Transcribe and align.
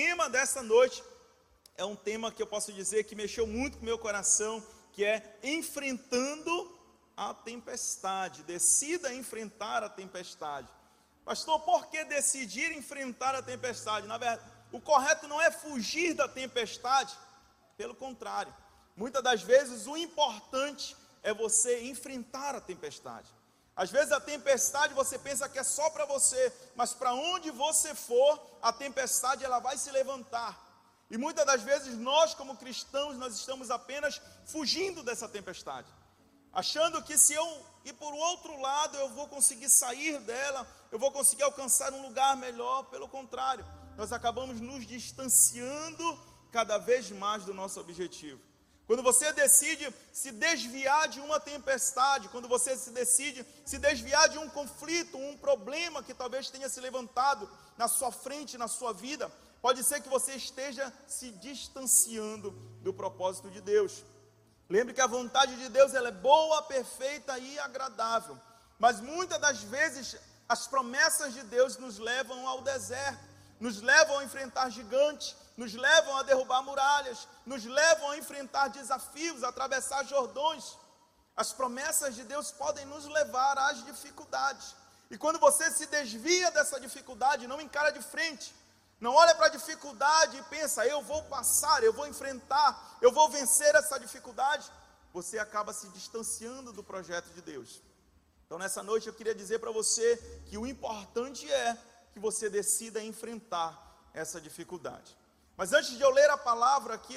tema 0.00 0.30
dessa 0.30 0.62
noite 0.62 1.02
é 1.76 1.84
um 1.84 1.96
tema 1.96 2.30
que 2.30 2.40
eu 2.40 2.46
posso 2.46 2.72
dizer 2.72 3.02
que 3.02 3.16
mexeu 3.16 3.48
muito 3.48 3.78
com 3.78 3.82
o 3.82 3.84
meu 3.84 3.98
coração, 3.98 4.64
que 4.92 5.04
é 5.04 5.36
enfrentando 5.42 6.52
a 7.16 7.34
tempestade. 7.34 8.44
Decida 8.44 9.12
enfrentar 9.12 9.82
a 9.82 9.88
tempestade. 9.88 10.68
Pastor, 11.24 11.58
por 11.62 11.86
que 11.86 12.04
decidir 12.04 12.70
enfrentar 12.70 13.34
a 13.34 13.42
tempestade? 13.42 14.06
Na 14.06 14.18
verdade, 14.18 14.48
o 14.70 14.80
correto 14.80 15.26
não 15.26 15.40
é 15.40 15.50
fugir 15.50 16.14
da 16.14 16.28
tempestade, 16.28 17.18
pelo 17.76 17.96
contrário. 17.96 18.54
Muitas 18.96 19.22
das 19.24 19.42
vezes 19.42 19.88
o 19.88 19.96
importante 19.96 20.96
é 21.24 21.34
você 21.34 21.82
enfrentar 21.82 22.54
a 22.54 22.60
tempestade. 22.60 23.28
Às 23.78 23.92
vezes 23.92 24.10
a 24.10 24.18
tempestade 24.18 24.92
você 24.92 25.16
pensa 25.16 25.48
que 25.48 25.56
é 25.56 25.62
só 25.62 25.88
para 25.90 26.04
você, 26.04 26.52
mas 26.74 26.92
para 26.92 27.14
onde 27.14 27.48
você 27.52 27.94
for, 27.94 28.44
a 28.60 28.72
tempestade 28.72 29.44
ela 29.44 29.60
vai 29.60 29.78
se 29.78 29.88
levantar. 29.92 30.58
E 31.08 31.16
muitas 31.16 31.46
das 31.46 31.62
vezes 31.62 31.96
nós 31.96 32.34
como 32.34 32.56
cristãos 32.56 33.16
nós 33.16 33.36
estamos 33.36 33.70
apenas 33.70 34.20
fugindo 34.46 35.04
dessa 35.04 35.28
tempestade, 35.28 35.86
achando 36.52 37.00
que 37.04 37.16
se 37.16 37.34
eu 37.34 37.66
ir 37.84 37.92
por 37.92 38.12
outro 38.12 38.60
lado 38.60 38.96
eu 38.96 39.10
vou 39.10 39.28
conseguir 39.28 39.68
sair 39.68 40.18
dela, 40.22 40.66
eu 40.90 40.98
vou 40.98 41.12
conseguir 41.12 41.44
alcançar 41.44 41.92
um 41.92 42.02
lugar 42.02 42.36
melhor. 42.36 42.82
Pelo 42.86 43.08
contrário, 43.08 43.64
nós 43.96 44.12
acabamos 44.12 44.60
nos 44.60 44.84
distanciando 44.88 46.20
cada 46.50 46.78
vez 46.78 47.12
mais 47.12 47.44
do 47.44 47.54
nosso 47.54 47.78
objetivo. 47.78 48.47
Quando 48.88 49.02
você 49.02 49.30
decide 49.34 49.94
se 50.14 50.32
desviar 50.32 51.08
de 51.08 51.20
uma 51.20 51.38
tempestade, 51.38 52.30
quando 52.30 52.48
você 52.48 52.74
se 52.74 52.90
decide 52.90 53.44
se 53.62 53.76
desviar 53.76 54.30
de 54.30 54.38
um 54.38 54.48
conflito, 54.48 55.18
um 55.18 55.36
problema 55.36 56.02
que 56.02 56.14
talvez 56.14 56.48
tenha 56.48 56.70
se 56.70 56.80
levantado 56.80 57.46
na 57.76 57.86
sua 57.86 58.10
frente, 58.10 58.56
na 58.56 58.66
sua 58.66 58.94
vida, 58.94 59.30
pode 59.60 59.84
ser 59.84 60.00
que 60.00 60.08
você 60.08 60.32
esteja 60.36 60.90
se 61.06 61.30
distanciando 61.32 62.50
do 62.80 62.94
propósito 62.94 63.50
de 63.50 63.60
Deus. 63.60 64.02
Lembre 64.70 64.94
que 64.94 65.02
a 65.02 65.06
vontade 65.06 65.54
de 65.56 65.68
Deus 65.68 65.92
ela 65.92 66.08
é 66.08 66.12
boa, 66.12 66.62
perfeita 66.62 67.38
e 67.38 67.58
agradável. 67.58 68.38
Mas 68.78 69.02
muitas 69.02 69.38
das 69.38 69.62
vezes 69.64 70.16
as 70.48 70.66
promessas 70.66 71.34
de 71.34 71.42
Deus 71.42 71.76
nos 71.76 71.98
levam 71.98 72.48
ao 72.48 72.62
deserto, 72.62 73.22
nos 73.60 73.82
levam 73.82 74.20
a 74.20 74.24
enfrentar 74.24 74.70
gigantes, 74.70 75.36
nos 75.58 75.74
levam 75.74 76.16
a 76.16 76.22
derrubar 76.22 76.62
muralhas, 76.62 77.26
nos 77.44 77.64
levam 77.64 78.10
a 78.10 78.16
enfrentar 78.16 78.68
desafios, 78.68 79.42
a 79.42 79.48
atravessar 79.48 80.04
Jordões. 80.06 80.78
As 81.36 81.52
promessas 81.52 82.14
de 82.14 82.22
Deus 82.22 82.52
podem 82.52 82.86
nos 82.86 83.04
levar 83.06 83.58
às 83.58 83.84
dificuldades. 83.84 84.76
E 85.10 85.18
quando 85.18 85.40
você 85.40 85.68
se 85.72 85.86
desvia 85.86 86.52
dessa 86.52 86.78
dificuldade, 86.78 87.48
não 87.48 87.60
encara 87.60 87.90
de 87.90 88.00
frente, 88.00 88.54
não 89.00 89.12
olha 89.12 89.34
para 89.34 89.46
a 89.46 89.56
dificuldade 89.56 90.36
e 90.36 90.42
pensa, 90.44 90.86
eu 90.86 91.02
vou 91.02 91.24
passar, 91.24 91.82
eu 91.82 91.92
vou 91.92 92.06
enfrentar, 92.06 92.96
eu 93.02 93.10
vou 93.10 93.28
vencer 93.28 93.74
essa 93.74 93.98
dificuldade, 93.98 94.70
você 95.12 95.40
acaba 95.40 95.72
se 95.72 95.88
distanciando 95.88 96.72
do 96.72 96.84
projeto 96.84 97.30
de 97.30 97.42
Deus. 97.42 97.82
Então, 98.46 98.58
nessa 98.58 98.84
noite, 98.84 99.08
eu 99.08 99.14
queria 99.14 99.34
dizer 99.34 99.58
para 99.58 99.72
você 99.72 100.16
que 100.48 100.56
o 100.56 100.64
importante 100.68 101.50
é 101.50 101.76
que 102.12 102.20
você 102.20 102.48
decida 102.48 103.02
enfrentar 103.02 103.76
essa 104.14 104.40
dificuldade. 104.40 105.17
Mas 105.58 105.72
antes 105.72 105.90
de 105.90 106.00
eu 106.00 106.10
ler 106.10 106.30
a 106.30 106.38
palavra 106.38 106.94
aqui, 106.94 107.16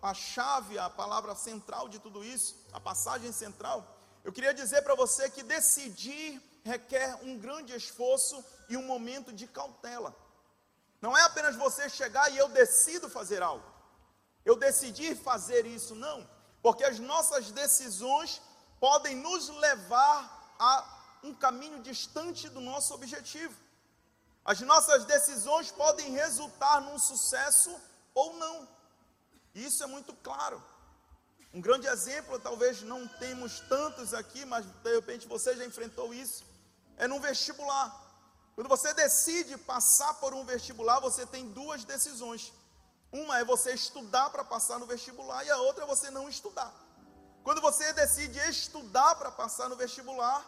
a 0.00 0.14
chave, 0.14 0.78
a 0.78 0.88
palavra 0.88 1.34
central 1.34 1.88
de 1.88 1.98
tudo 1.98 2.24
isso, 2.24 2.54
a 2.72 2.78
passagem 2.78 3.32
central, 3.32 3.84
eu 4.22 4.32
queria 4.32 4.54
dizer 4.54 4.82
para 4.82 4.94
você 4.94 5.28
que 5.28 5.42
decidir 5.42 6.40
requer 6.64 7.18
um 7.24 7.36
grande 7.36 7.74
esforço 7.74 8.42
e 8.68 8.76
um 8.76 8.84
momento 8.84 9.32
de 9.32 9.48
cautela. 9.48 10.14
Não 11.00 11.18
é 11.18 11.22
apenas 11.22 11.56
você 11.56 11.88
chegar 11.88 12.30
e 12.30 12.38
eu 12.38 12.48
decido 12.50 13.10
fazer 13.10 13.42
algo. 13.42 13.66
Eu 14.44 14.54
decidi 14.54 15.16
fazer 15.16 15.66
isso, 15.66 15.96
não. 15.96 16.24
Porque 16.62 16.84
as 16.84 17.00
nossas 17.00 17.50
decisões 17.50 18.40
podem 18.78 19.16
nos 19.16 19.48
levar 19.48 20.54
a 20.56 21.18
um 21.24 21.34
caminho 21.34 21.82
distante 21.82 22.48
do 22.48 22.60
nosso 22.60 22.94
objetivo. 22.94 23.56
As 24.44 24.60
nossas 24.60 25.04
decisões 25.04 25.70
podem 25.70 26.10
resultar 26.10 26.80
num 26.80 26.98
sucesso 26.98 27.74
ou 28.14 28.34
não. 28.34 28.68
Isso 29.54 29.82
é 29.82 29.86
muito 29.86 30.12
claro. 30.14 30.62
Um 31.54 31.60
grande 31.60 31.86
exemplo, 31.86 32.40
talvez 32.40 32.82
não 32.82 33.06
temos 33.06 33.60
tantos 33.60 34.14
aqui, 34.14 34.44
mas 34.44 34.64
de 34.64 34.94
repente 34.94 35.28
você 35.28 35.54
já 35.54 35.64
enfrentou 35.64 36.12
isso, 36.12 36.44
é 36.96 37.06
num 37.06 37.20
vestibular. 37.20 38.00
Quando 38.54 38.68
você 38.68 38.92
decide 38.94 39.56
passar 39.58 40.14
por 40.14 40.34
um 40.34 40.44
vestibular, 40.44 40.98
você 41.00 41.26
tem 41.26 41.48
duas 41.50 41.84
decisões. 41.84 42.52
Uma 43.12 43.38
é 43.38 43.44
você 43.44 43.74
estudar 43.74 44.30
para 44.30 44.42
passar 44.42 44.78
no 44.78 44.86
vestibular 44.86 45.44
e 45.44 45.50
a 45.50 45.58
outra 45.58 45.84
é 45.84 45.86
você 45.86 46.10
não 46.10 46.28
estudar. 46.28 46.72
Quando 47.44 47.60
você 47.60 47.92
decide 47.92 48.38
estudar 48.48 49.14
para 49.16 49.30
passar 49.30 49.68
no 49.68 49.76
vestibular, 49.76 50.42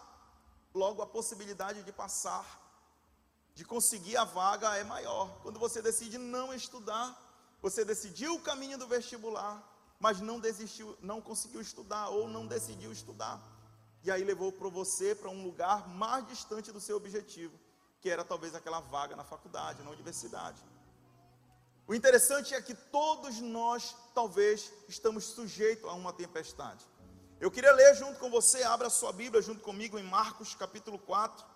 logo 0.72 1.02
a 1.02 1.06
possibilidade 1.06 1.82
de 1.82 1.92
passar 1.92 2.63
de 3.54 3.64
conseguir 3.64 4.16
a 4.16 4.24
vaga 4.24 4.76
é 4.76 4.84
maior. 4.84 5.38
Quando 5.42 5.58
você 5.58 5.80
decide 5.80 6.18
não 6.18 6.52
estudar, 6.52 7.16
você 7.62 7.84
decidiu 7.84 8.34
o 8.34 8.40
caminho 8.40 8.76
do 8.76 8.86
vestibular, 8.86 9.62
mas 9.98 10.20
não 10.20 10.40
desistiu, 10.40 10.96
não 11.00 11.20
conseguiu 11.20 11.60
estudar 11.60 12.08
ou 12.08 12.28
não 12.28 12.46
decidiu 12.46 12.92
estudar. 12.92 13.40
E 14.02 14.10
aí 14.10 14.22
levou 14.24 14.52
para 14.52 14.68
você 14.68 15.14
para 15.14 15.30
um 15.30 15.44
lugar 15.44 15.88
mais 15.88 16.26
distante 16.26 16.72
do 16.72 16.80
seu 16.80 16.96
objetivo, 16.96 17.58
que 18.00 18.10
era 18.10 18.24
talvez 18.24 18.54
aquela 18.54 18.80
vaga 18.80 19.16
na 19.16 19.24
faculdade, 19.24 19.82
na 19.82 19.90
universidade. 19.90 20.62
O 21.86 21.94
interessante 21.94 22.54
é 22.54 22.60
que 22.60 22.74
todos 22.74 23.40
nós, 23.40 23.94
talvez, 24.14 24.72
estamos 24.88 25.24
sujeitos 25.24 25.88
a 25.88 25.92
uma 25.92 26.12
tempestade. 26.12 26.84
Eu 27.40 27.50
queria 27.50 27.72
ler 27.72 27.94
junto 27.94 28.18
com 28.18 28.30
você, 28.30 28.62
abra 28.62 28.90
sua 28.90 29.12
Bíblia 29.12 29.42
junto 29.42 29.60
comigo 29.60 29.98
em 29.98 30.02
Marcos 30.02 30.54
capítulo 30.54 30.98
4. 30.98 31.53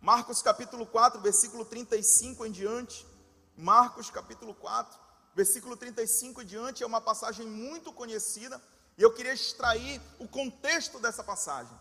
Marcos 0.00 0.40
capítulo 0.40 0.86
4, 0.86 1.20
versículo 1.20 1.62
35 1.62 2.46
em 2.46 2.50
diante. 2.50 3.06
Marcos 3.54 4.08
capítulo 4.08 4.54
4, 4.54 4.98
versículo 5.34 5.76
35 5.76 6.40
em 6.40 6.46
diante 6.46 6.82
é 6.82 6.86
uma 6.86 7.02
passagem 7.02 7.46
muito 7.46 7.92
conhecida 7.92 8.58
e 8.96 9.02
eu 9.02 9.12
queria 9.12 9.34
extrair 9.34 10.00
o 10.18 10.26
contexto 10.26 10.98
dessa 10.98 11.22
passagem. 11.22 11.78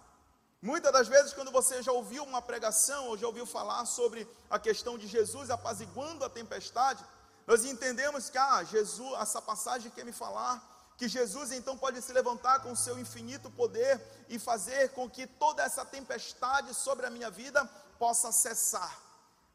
Muitas 0.61 0.91
das 0.91 1.07
vezes, 1.07 1.31
quando 1.31 1.49
você 1.49 1.81
já 1.81 1.93
ouviu 1.93 2.25
uma 2.25 2.41
pregação 2.41 3.07
ou 3.07 3.17
já 3.17 3.25
ouviu 3.25 3.45
falar 3.45 3.85
sobre 3.85 4.27
a 4.49 4.59
questão 4.59 4.97
de 4.97 5.07
Jesus 5.07 5.49
apaziguando 5.49 6.25
a 6.25 6.29
tempestade, 6.29 7.05
nós 7.47 7.63
entendemos 7.63 8.29
que, 8.29 8.37
ah, 8.37 8.61
Jesus, 8.65 9.13
essa 9.21 9.41
passagem 9.41 9.89
quer 9.91 10.03
me 10.03 10.11
falar 10.11 10.61
que 10.97 11.07
Jesus 11.07 11.53
então 11.53 11.77
pode 11.77 12.01
se 12.01 12.11
levantar 12.11 12.59
com 12.59 12.75
seu 12.75 12.99
infinito 12.99 13.49
poder 13.49 14.01
e 14.27 14.37
fazer 14.37 14.89
com 14.89 15.09
que 15.09 15.25
toda 15.25 15.63
essa 15.63 15.85
tempestade 15.85 16.73
sobre 16.73 17.05
a 17.05 17.09
minha 17.09 17.31
vida 17.31 17.69
possa 17.99 18.31
cessar. 18.31 18.97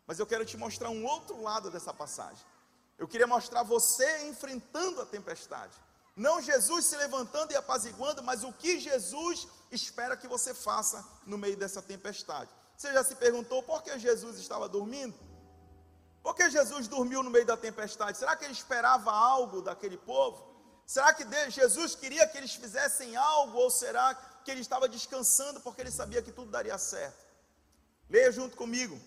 Mas 0.07 0.19
eu 0.19 0.27
quero 0.27 0.45
te 0.45 0.57
mostrar 0.57 0.91
um 0.91 1.05
outro 1.05 1.43
lado 1.43 1.71
dessa 1.71 1.93
passagem. 1.93 2.45
Eu 2.99 3.09
queria 3.09 3.27
mostrar 3.27 3.63
você 3.63 4.29
enfrentando 4.29 5.01
a 5.01 5.07
tempestade. 5.07 5.73
Não 6.15 6.41
Jesus 6.41 6.85
se 6.85 6.97
levantando 6.97 7.53
e 7.53 7.57
apaziguando, 7.57 8.23
mas 8.23 8.45
o 8.45 8.53
que 8.53 8.79
Jesus 8.79 9.49
espera 9.73 10.17
que 10.17 10.29
você 10.29 10.55
faça 10.55 11.05
no 11.27 11.37
meio 11.37 11.57
dessa 11.57 11.83
tempestade. 11.83 12.51
Você 12.77 12.93
já 12.93 13.03
se 13.03 13.17
perguntou 13.17 13.63
por 13.63 13.83
que 13.83 13.99
Jesus 13.99 14.39
estava 14.39 14.69
dormindo? 14.69 15.19
Por 16.23 16.35
que 16.35 16.49
Jesus 16.49 16.87
dormiu 16.87 17.23
no 17.23 17.31
meio 17.31 17.45
da 17.45 17.57
tempestade? 17.57 18.19
Será 18.19 18.37
que 18.37 18.45
ele 18.45 18.53
esperava 18.53 19.11
algo 19.11 19.61
daquele 19.61 19.97
povo? 19.97 20.55
Será 20.87 21.13
que 21.13 21.25
Jesus 21.51 21.95
queria 21.95 22.29
que 22.29 22.37
eles 22.37 22.55
fizessem 22.55 23.17
algo? 23.17 23.59
Ou 23.59 23.71
será 23.71 24.15
que 24.45 24.51
ele 24.51 24.61
estava 24.61 24.89
descansando 24.89 25.61
porque 25.61 25.81
ele 25.81 25.91
sabia 25.91 26.23
que 26.23 26.31
tudo 26.31 26.51
daria 26.51 26.79
certo? 26.79 27.24
Leia 28.09 28.31
junto 28.31 28.57
comigo. 28.57 29.01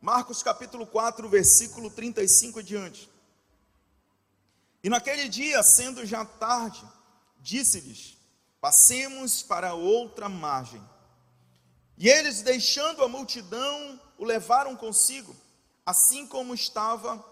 Marcos 0.00 0.42
capítulo 0.42 0.86
4, 0.86 1.28
versículo 1.28 1.90
35 1.90 2.60
e 2.60 2.62
diante. 2.62 3.10
E 4.82 4.88
naquele 4.88 5.28
dia, 5.28 5.62
sendo 5.62 6.06
já 6.06 6.24
tarde, 6.24 6.86
disse-lhes: 7.40 8.16
Passemos 8.60 9.42
para 9.42 9.74
outra 9.74 10.28
margem. 10.28 10.82
E 11.96 12.08
eles, 12.08 12.42
deixando 12.42 13.02
a 13.02 13.08
multidão, 13.08 14.00
o 14.16 14.24
levaram 14.24 14.76
consigo, 14.76 15.34
assim 15.84 16.26
como 16.26 16.54
estava, 16.54 17.24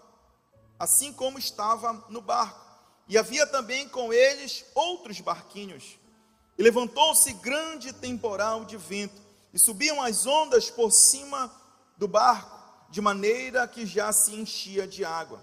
assim 0.77 1.13
como 1.13 1.39
estava 1.39 1.93
no 2.09 2.21
barco. 2.21 2.67
E 3.07 3.17
havia 3.17 3.47
também 3.47 3.87
com 3.87 4.11
eles 4.11 4.65
outros 4.75 5.21
barquinhos. 5.21 5.97
E 6.57 6.63
levantou-se 6.63 7.31
grande 7.33 7.93
temporal 7.93 8.65
de 8.65 8.77
vento, 8.77 9.21
e 9.53 9.59
subiam 9.59 10.01
as 10.01 10.25
ondas 10.25 10.69
por 10.69 10.91
cima 10.91 11.51
do 11.97 12.07
barco, 12.07 12.57
de 12.89 13.01
maneira 13.01 13.67
que 13.67 13.85
já 13.85 14.11
se 14.11 14.33
enchia 14.33 14.87
de 14.87 15.05
água. 15.05 15.39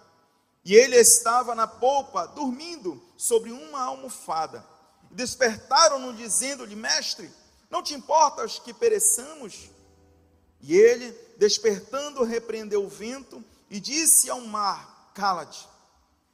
E 0.64 0.74
ele 0.74 0.96
estava 0.96 1.54
na 1.54 1.66
polpa, 1.66 2.26
dormindo 2.26 3.02
sobre 3.16 3.52
uma 3.52 3.82
almofada. 3.82 4.64
Despertaram-no, 5.10 6.14
dizendo-lhe: 6.14 6.74
Mestre, 6.74 7.30
não 7.70 7.82
te 7.82 7.94
importas 7.94 8.58
que 8.58 8.72
pereçamos? 8.72 9.70
E 10.60 10.74
ele, 10.74 11.12
despertando, 11.36 12.24
repreendeu 12.24 12.84
o 12.84 12.88
vento 12.88 13.44
e 13.68 13.78
disse 13.78 14.30
ao 14.30 14.40
mar: 14.40 15.10
Cala-te, 15.14 15.68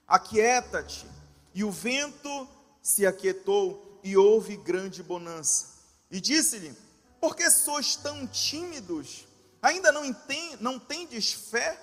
aquieta-te. 0.06 1.06
E 1.52 1.64
o 1.64 1.70
vento 1.70 2.48
se 2.80 3.04
aquietou 3.04 3.89
e 4.02 4.16
houve 4.16 4.56
grande 4.56 5.02
bonança. 5.02 5.78
E 6.10 6.20
disse-lhe: 6.20 6.76
Por 7.20 7.36
que 7.36 7.50
sois 7.50 7.96
tão 7.96 8.26
tímidos? 8.26 9.26
Ainda 9.62 9.92
não, 9.92 10.04
entende, 10.04 10.62
não 10.62 10.78
tendes 10.78 11.32
fé? 11.32 11.80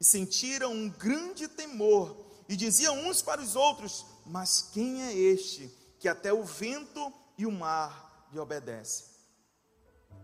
E 0.00 0.04
sentiram 0.04 0.72
um 0.72 0.88
grande 0.90 1.48
temor 1.48 2.16
e 2.48 2.56
diziam 2.56 3.06
uns 3.06 3.22
para 3.22 3.40
os 3.40 3.56
outros: 3.56 4.04
Mas 4.26 4.62
quem 4.72 5.02
é 5.02 5.12
este 5.12 5.70
que 5.98 6.08
até 6.08 6.32
o 6.32 6.44
vento 6.44 7.12
e 7.36 7.46
o 7.46 7.52
mar 7.52 8.28
lhe 8.32 8.38
obedecem? 8.38 9.06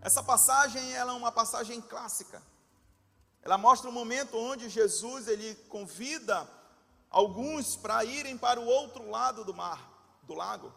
Essa 0.01 0.23
passagem 0.23 0.93
ela 0.93 1.13
é 1.13 1.15
uma 1.15 1.31
passagem 1.31 1.79
clássica. 1.79 2.41
Ela 3.43 3.57
mostra 3.57 3.89
um 3.89 3.93
momento 3.93 4.37
onde 4.37 4.69
Jesus 4.69 5.27
ele 5.27 5.55
convida 5.67 6.47
alguns 7.09 7.75
para 7.75 8.03
irem 8.05 8.37
para 8.37 8.59
o 8.59 8.65
outro 8.65 9.09
lado 9.09 9.43
do 9.43 9.53
mar, 9.53 10.19
do 10.23 10.33
lago. 10.33 10.71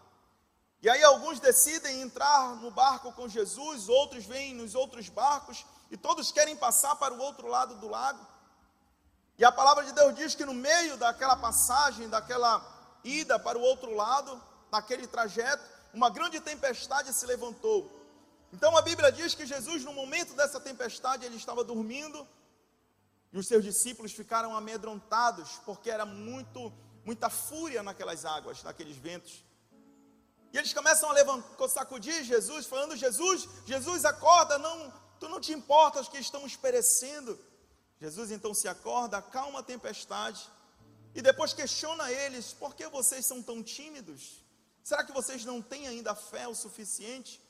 E 0.85 0.89
aí 0.91 1.03
alguns 1.03 1.41
decidem 1.41 2.03
entrar 2.03 2.57
no 2.57 2.71
barco 2.71 3.11
com 3.11 3.27
Jesus, 3.27 3.89
outros 3.89 4.27
vêm 4.27 4.53
nos 4.53 4.75
outros 4.75 5.09
barcos 5.09 5.65
e 5.91 5.97
todos 5.97 6.31
querem 6.31 6.55
passar 6.55 6.95
para 6.97 7.15
o 7.15 7.19
outro 7.21 7.49
lado 7.49 7.77
do 7.77 7.89
lago. 7.89 8.21
E 9.39 9.45
a 9.47 9.51
palavra 9.51 9.83
de 9.83 9.93
Deus 9.93 10.15
diz 10.15 10.35
que 10.35 10.45
no 10.45 10.53
meio 10.53 10.99
daquela 10.99 11.37
passagem, 11.37 12.07
daquela 12.11 12.63
ida 13.03 13.39
para 13.39 13.57
o 13.57 13.63
outro 13.63 13.95
lado, 13.95 14.39
naquele 14.71 15.07
trajeto, 15.07 15.65
uma 15.95 16.11
grande 16.11 16.39
tempestade 16.39 17.15
se 17.15 17.25
levantou. 17.25 17.91
Então 18.53 18.77
a 18.77 18.83
Bíblia 18.83 19.11
diz 19.11 19.35
que 19.35 19.47
Jesus, 19.47 19.83
no 19.85 19.95
momento 19.95 20.35
dessa 20.35 20.61
tempestade, 20.61 21.25
ele 21.25 21.37
estava 21.37 21.65
dormindo 21.65 22.29
e 23.33 23.39
os 23.39 23.49
seus 23.49 23.65
discípulos 23.65 24.13
ficaram 24.13 24.55
amedrontados, 24.55 25.63
porque 25.65 25.91
era 25.91 26.05
muito, 26.05 26.71
muita 27.07 27.31
fúria 27.31 27.83
naquelas 27.83 28.27
águas, 28.27 28.63
naqueles 28.63 28.99
ventos. 28.99 29.43
E 30.55 30.57
eles 30.57 30.73
começam 30.73 31.11
a 31.11 31.13
levantar, 31.13 31.69
sacudir 31.69 32.23
Jesus, 32.23 32.65
falando: 32.65 32.97
Jesus, 32.97 33.49
Jesus, 33.67 34.05
acorda, 34.05 34.57
não, 34.57 34.95
tu 35.19 35.29
não 35.29 35.41
te 35.41 35.53
importas 35.53 36.07
que 36.07 36.17
estamos 36.17 36.55
perecendo. 36.55 37.37
Jesus 38.01 38.31
então 38.31 38.55
se 38.55 38.69
acorda, 38.69 39.19
acalma 39.19 39.59
a 39.59 39.63
tempestade 39.65 40.49
e 41.13 41.21
depois 41.21 41.53
questiona 41.53 42.09
eles: 42.09 42.53
por 42.53 42.73
que 42.77 42.87
vocês 42.87 43.27
são 43.27 43.43
tão 43.43 43.65
tímidos? 43.65 44.45
Será 44.81 45.03
que 45.03 45.11
vocês 45.11 45.45
não 45.45 45.61
têm 45.61 45.89
ainda 45.89 46.15
fé 46.15 46.47
o 46.47 46.55
suficiente? 46.55 47.43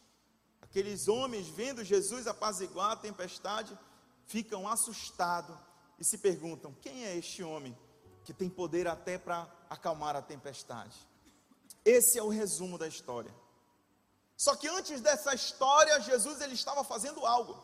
Aqueles 0.62 1.06
homens, 1.06 1.46
vendo 1.46 1.84
Jesus 1.84 2.26
apaziguar 2.26 2.92
a 2.92 2.96
tempestade, 2.96 3.78
ficam 4.24 4.66
assustados 4.66 5.54
e 5.98 6.04
se 6.04 6.16
perguntam: 6.16 6.74
quem 6.80 7.04
é 7.04 7.14
este 7.14 7.42
homem 7.42 7.76
que 8.24 8.32
tem 8.32 8.48
poder 8.48 8.88
até 8.88 9.18
para 9.18 9.46
acalmar 9.68 10.16
a 10.16 10.22
tempestade? 10.22 10.96
Esse 11.84 12.18
é 12.18 12.22
o 12.22 12.28
resumo 12.28 12.78
da 12.78 12.88
história. 12.88 13.34
Só 14.36 14.56
que 14.56 14.68
antes 14.68 15.00
dessa 15.00 15.34
história, 15.34 16.00
Jesus 16.00 16.40
ele 16.40 16.54
estava 16.54 16.82
fazendo 16.82 17.24
algo. 17.24 17.62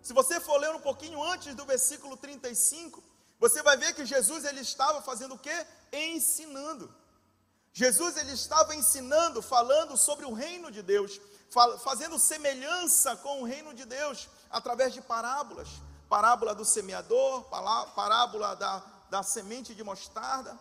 Se 0.00 0.12
você 0.12 0.40
for 0.40 0.58
ler 0.58 0.74
um 0.74 0.80
pouquinho 0.80 1.22
antes 1.22 1.54
do 1.54 1.64
versículo 1.64 2.16
35, 2.16 3.02
você 3.38 3.62
vai 3.62 3.76
ver 3.76 3.94
que 3.94 4.06
Jesus 4.06 4.44
ele 4.44 4.60
estava 4.60 5.02
fazendo 5.02 5.34
o 5.34 5.38
quê? 5.38 5.66
Ensinando. 5.92 6.94
Jesus 7.72 8.16
ele 8.16 8.32
estava 8.32 8.74
ensinando, 8.74 9.42
falando 9.42 9.96
sobre 9.96 10.24
o 10.24 10.32
reino 10.32 10.70
de 10.70 10.82
Deus, 10.82 11.20
fazendo 11.84 12.18
semelhança 12.18 13.16
com 13.16 13.42
o 13.42 13.44
reino 13.44 13.74
de 13.74 13.84
Deus 13.84 14.28
através 14.50 14.92
de 14.92 15.00
parábolas 15.00 15.68
parábola 16.10 16.52
do 16.56 16.64
semeador, 16.64 17.44
parábola 17.94 18.56
da, 18.56 18.82
da 19.08 19.22
semente 19.22 19.76
de 19.76 19.84
mostarda, 19.84 20.58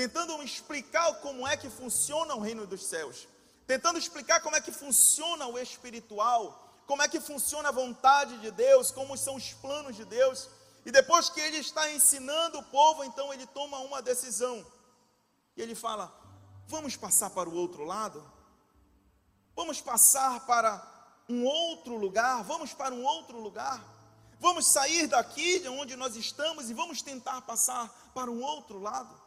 tentando 0.00 0.42
explicar 0.42 1.20
como 1.20 1.46
é 1.46 1.58
que 1.58 1.68
funciona 1.68 2.34
o 2.34 2.40
reino 2.40 2.66
dos 2.66 2.86
céus, 2.86 3.28
tentando 3.66 3.98
explicar 3.98 4.40
como 4.40 4.56
é 4.56 4.60
que 4.60 4.72
funciona 4.72 5.46
o 5.46 5.58
espiritual, 5.58 6.82
como 6.86 7.02
é 7.02 7.08
que 7.08 7.20
funciona 7.20 7.68
a 7.68 7.72
vontade 7.72 8.38
de 8.38 8.50
Deus, 8.50 8.90
como 8.90 9.14
são 9.14 9.34
os 9.34 9.52
planos 9.52 9.94
de 9.96 10.06
Deus. 10.06 10.48
E 10.86 10.90
depois 10.90 11.28
que 11.28 11.38
ele 11.38 11.58
está 11.58 11.90
ensinando 11.92 12.60
o 12.60 12.62
povo, 12.62 13.04
então 13.04 13.30
ele 13.34 13.46
toma 13.48 13.78
uma 13.80 14.00
decisão. 14.00 14.64
E 15.54 15.60
ele 15.60 15.74
fala: 15.74 16.10
Vamos 16.66 16.96
passar 16.96 17.28
para 17.28 17.50
o 17.50 17.54
outro 17.54 17.84
lado? 17.84 18.24
Vamos 19.54 19.82
passar 19.82 20.46
para 20.46 20.82
um 21.28 21.44
outro 21.44 21.94
lugar? 21.96 22.42
Vamos 22.44 22.72
para 22.72 22.94
um 22.94 23.04
outro 23.04 23.38
lugar? 23.38 23.84
Vamos 24.38 24.66
sair 24.66 25.06
daqui 25.06 25.58
de 25.58 25.68
onde 25.68 25.94
nós 25.94 26.16
estamos 26.16 26.70
e 26.70 26.74
vamos 26.74 27.02
tentar 27.02 27.42
passar 27.42 27.86
para 28.14 28.30
um 28.30 28.42
outro 28.42 28.78
lado. 28.78 29.19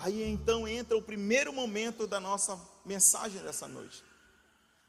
Aí 0.00 0.22
então 0.22 0.66
entra 0.66 0.96
o 0.96 1.02
primeiro 1.02 1.52
momento 1.52 2.06
da 2.06 2.18
nossa 2.18 2.58
mensagem 2.84 3.42
dessa 3.42 3.68
noite. 3.68 4.02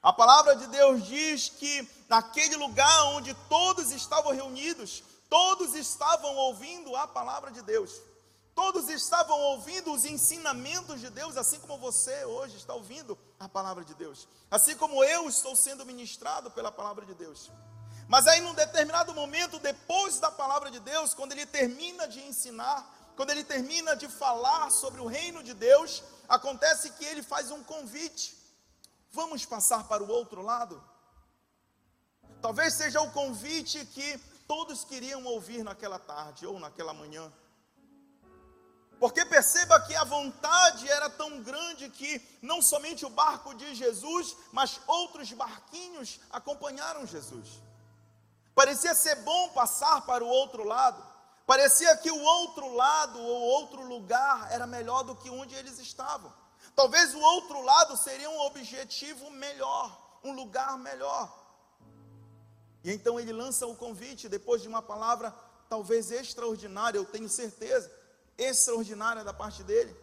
A 0.01 0.11
palavra 0.13 0.55
de 0.55 0.67
Deus 0.67 1.05
diz 1.05 1.49
que 1.49 1.87
naquele 2.07 2.55
lugar 2.55 3.03
onde 3.07 3.33
todos 3.49 3.91
estavam 3.91 4.31
reunidos, 4.33 5.03
todos 5.29 5.75
estavam 5.75 6.33
ouvindo 6.35 6.95
a 6.95 7.07
palavra 7.07 7.51
de 7.51 7.61
Deus. 7.61 8.01
Todos 8.55 8.89
estavam 8.89 9.39
ouvindo 9.39 9.93
os 9.93 10.05
ensinamentos 10.05 10.99
de 10.99 11.09
Deus, 11.09 11.37
assim 11.37 11.59
como 11.59 11.77
você 11.77 12.25
hoje 12.25 12.57
está 12.57 12.73
ouvindo 12.73 13.17
a 13.39 13.47
palavra 13.47 13.83
de 13.83 13.93
Deus. 13.93 14.27
Assim 14.49 14.75
como 14.75 15.03
eu 15.03 15.27
estou 15.27 15.55
sendo 15.55 15.85
ministrado 15.85 16.51
pela 16.51 16.71
palavra 16.71 17.05
de 17.05 17.13
Deus. 17.13 17.51
Mas 18.07 18.27
aí, 18.27 18.41
num 18.41 18.53
determinado 18.53 19.13
momento, 19.13 19.59
depois 19.59 20.19
da 20.19 20.29
palavra 20.31 20.71
de 20.71 20.79
Deus, 20.79 21.13
quando 21.13 21.31
ele 21.31 21.45
termina 21.45 22.07
de 22.07 22.19
ensinar, 22.21 23.00
quando 23.15 23.31
ele 23.31 23.43
termina 23.43 23.95
de 23.95 24.07
falar 24.07 24.69
sobre 24.69 25.01
o 25.01 25.05
reino 25.05 25.43
de 25.43 25.53
Deus, 25.53 26.03
acontece 26.27 26.91
que 26.91 27.05
ele 27.05 27.21
faz 27.21 27.51
um 27.51 27.63
convite. 27.63 28.37
Vamos 29.11 29.45
passar 29.45 29.87
para 29.87 30.03
o 30.03 30.09
outro 30.09 30.41
lado? 30.41 30.81
Talvez 32.41 32.73
seja 32.73 33.01
o 33.01 33.11
convite 33.11 33.85
que 33.85 34.17
todos 34.47 34.83
queriam 34.83 35.23
ouvir 35.25 35.63
naquela 35.63 35.99
tarde 35.99 36.45
ou 36.45 36.59
naquela 36.59 36.93
manhã. 36.93 37.31
Porque 38.99 39.25
perceba 39.25 39.81
que 39.81 39.95
a 39.95 40.03
vontade 40.03 40.87
era 40.87 41.09
tão 41.09 41.41
grande 41.41 41.89
que 41.89 42.21
não 42.41 42.61
somente 42.61 43.03
o 43.03 43.09
barco 43.09 43.53
de 43.55 43.73
Jesus, 43.73 44.35
mas 44.51 44.79
outros 44.85 45.33
barquinhos 45.33 46.19
acompanharam 46.29 47.05
Jesus. 47.05 47.59
Parecia 48.53 48.93
ser 48.93 49.15
bom 49.23 49.49
passar 49.49 50.01
para 50.01 50.23
o 50.23 50.27
outro 50.27 50.63
lado. 50.63 51.10
Parecia 51.51 51.97
que 51.97 52.09
o 52.09 52.23
outro 52.23 52.73
lado 52.75 53.19
ou 53.19 53.41
outro 53.41 53.85
lugar 53.85 54.49
era 54.53 54.65
melhor 54.65 55.03
do 55.03 55.13
que 55.13 55.29
onde 55.29 55.53
eles 55.53 55.79
estavam. 55.79 56.31
Talvez 56.73 57.13
o 57.13 57.19
outro 57.19 57.61
lado 57.61 57.97
seria 57.97 58.29
um 58.29 58.39
objetivo 58.43 59.29
melhor, 59.31 60.19
um 60.23 60.31
lugar 60.31 60.77
melhor. 60.77 61.29
E 62.85 62.93
então 62.93 63.19
ele 63.19 63.33
lança 63.33 63.67
o 63.67 63.75
convite 63.75 64.29
depois 64.29 64.61
de 64.61 64.69
uma 64.69 64.81
palavra 64.81 65.35
talvez 65.67 66.09
extraordinária, 66.09 66.97
eu 66.97 67.03
tenho 67.03 67.27
certeza, 67.27 67.91
extraordinária 68.37 69.21
da 69.21 69.33
parte 69.33 69.61
dele. 69.61 69.93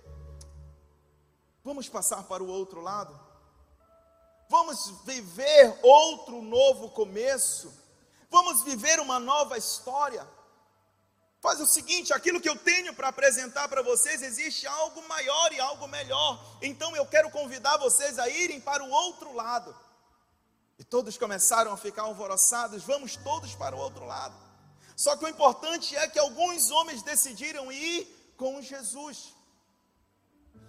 Vamos 1.65 1.89
passar 1.89 2.25
para 2.25 2.43
o 2.43 2.49
outro 2.49 2.83
lado? 2.83 3.19
Vamos 4.51 4.91
viver 5.07 5.79
outro 5.83 6.43
novo 6.43 6.91
começo? 6.91 7.73
Vamos 8.29 8.65
viver 8.65 9.01
uma 9.01 9.19
nova 9.19 9.57
história. 9.57 10.37
Faz 11.41 11.61
o 11.61 11.67
seguinte: 11.67 12.13
aquilo 12.13 12.41
que 12.41 12.49
eu 12.49 12.57
tenho 12.57 12.95
para 12.95 13.09
apresentar 13.09 13.69
para 13.69 13.83
vocês, 13.83 14.23
existe 14.23 14.67
algo 14.67 15.07
maior 15.09 15.53
e 15.53 15.61
algo 15.61 15.87
melhor. 15.87 16.59
Então 16.61 16.95
eu 16.97 17.07
quero 17.07 17.31
convidar 17.31 17.77
vocês 17.77 18.19
a 18.19 18.29
irem 18.29 18.61
para 18.61 18.83
o 18.83 18.91
outro 18.91 19.33
lado. 19.33 19.75
E 20.79 20.85
todos 20.85 21.17
começaram 21.17 21.73
a 21.73 21.77
ficar 21.77 22.03
alvoroçados: 22.03 22.83
vamos 22.83 23.17
todos 23.17 23.55
para 23.55 23.77
o 23.77 23.79
outro 23.79 24.05
lado. 24.05 24.35
Só 24.97 25.17
que 25.17 25.25
o 25.25 25.29
importante 25.29 25.95
é 25.97 26.09
que 26.09 26.19
alguns 26.19 26.71
homens 26.71 27.03
decidiram 27.03 27.71
ir 27.71 28.35
com 28.37 28.61
Jesus. 28.61 29.33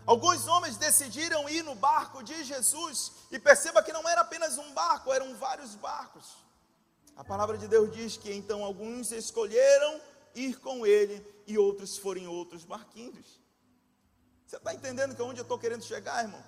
Alguns 0.05 0.47
homens 0.47 0.77
decidiram 0.77 1.49
ir 1.49 1.63
no 1.63 1.75
barco 1.75 2.23
de 2.23 2.43
Jesus. 2.43 3.11
E 3.31 3.39
perceba 3.39 3.81
que 3.81 3.93
não 3.93 4.07
era 4.07 4.21
apenas 4.21 4.57
um 4.57 4.71
barco, 4.71 5.11
eram 5.11 5.35
vários 5.35 5.73
barcos. 5.75 6.37
A 7.15 7.23
palavra 7.23 7.57
de 7.57 7.67
Deus 7.67 7.91
diz 7.91 8.17
que 8.17 8.31
então 8.31 8.63
alguns 8.63 9.11
escolheram 9.11 9.99
ir 10.35 10.59
com 10.59 10.85
ele 10.85 11.25
e 11.47 11.57
outros 11.57 11.97
foram 11.97 12.21
em 12.21 12.27
outros 12.27 12.65
barquinhos. 12.65 13.39
Você 14.45 14.57
está 14.57 14.73
entendendo 14.73 15.15
que 15.15 15.21
é 15.21 15.25
onde 15.25 15.39
eu 15.39 15.43
estou 15.43 15.59
querendo 15.59 15.83
chegar, 15.83 16.23
irmão? 16.23 16.43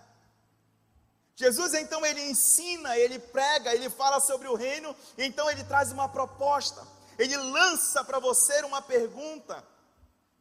Jesus 1.36 1.74
então 1.74 2.06
ele 2.06 2.22
ensina, 2.22 2.98
ele 2.98 3.20
prega, 3.20 3.74
ele 3.74 3.90
fala 3.90 4.20
sobre 4.20 4.48
o 4.48 4.56
reino, 4.56 4.96
então 5.18 5.50
ele 5.50 5.64
traz 5.64 5.92
uma 5.92 6.08
proposta, 6.08 6.86
ele 7.18 7.36
lança 7.38 8.04
para 8.04 8.20
você 8.20 8.62
uma 8.64 8.82
pergunta. 8.82 9.64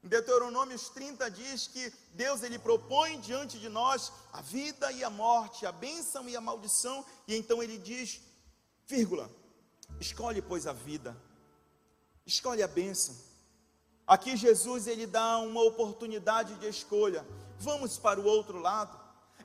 Em 0.02 0.08
Deuteronômios 0.08 0.88
30 0.88 1.30
diz 1.30 1.66
que 1.66 1.92
Deus 2.12 2.42
ele 2.42 2.58
propõe 2.58 3.20
diante 3.20 3.58
de 3.58 3.68
nós 3.68 4.12
a 4.32 4.40
vida 4.40 4.90
e 4.92 5.04
a 5.04 5.10
morte, 5.10 5.66
a 5.66 5.72
bênção 5.72 6.28
e 6.28 6.36
a 6.36 6.40
maldição, 6.40 7.04
e 7.28 7.36
então 7.36 7.62
ele 7.62 7.76
diz, 7.78 8.20
vírgula, 8.86 9.30
Escolhe, 9.98 10.40
pois, 10.40 10.66
a 10.66 10.72
vida. 10.72 11.16
Escolhe 12.26 12.62
a 12.62 12.68
bênção. 12.68 13.16
Aqui 14.10 14.36
Jesus 14.36 14.88
ele 14.88 15.06
dá 15.06 15.38
uma 15.38 15.62
oportunidade 15.62 16.54
de 16.54 16.66
escolha. 16.66 17.24
Vamos 17.60 17.96
para 17.96 18.18
o 18.18 18.24
outro 18.24 18.58
lado. 18.58 18.98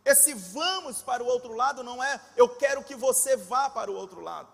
Esse 0.04 0.34
vamos 0.34 1.04
para 1.04 1.24
o 1.24 1.28
outro 1.28 1.54
lado 1.54 1.84
não 1.84 2.04
é 2.04 2.20
eu 2.36 2.50
quero 2.50 2.84
que 2.84 2.96
você 2.96 3.38
vá 3.38 3.70
para 3.70 3.92
o 3.92 3.96
outro 3.96 4.22
lado. 4.22 4.48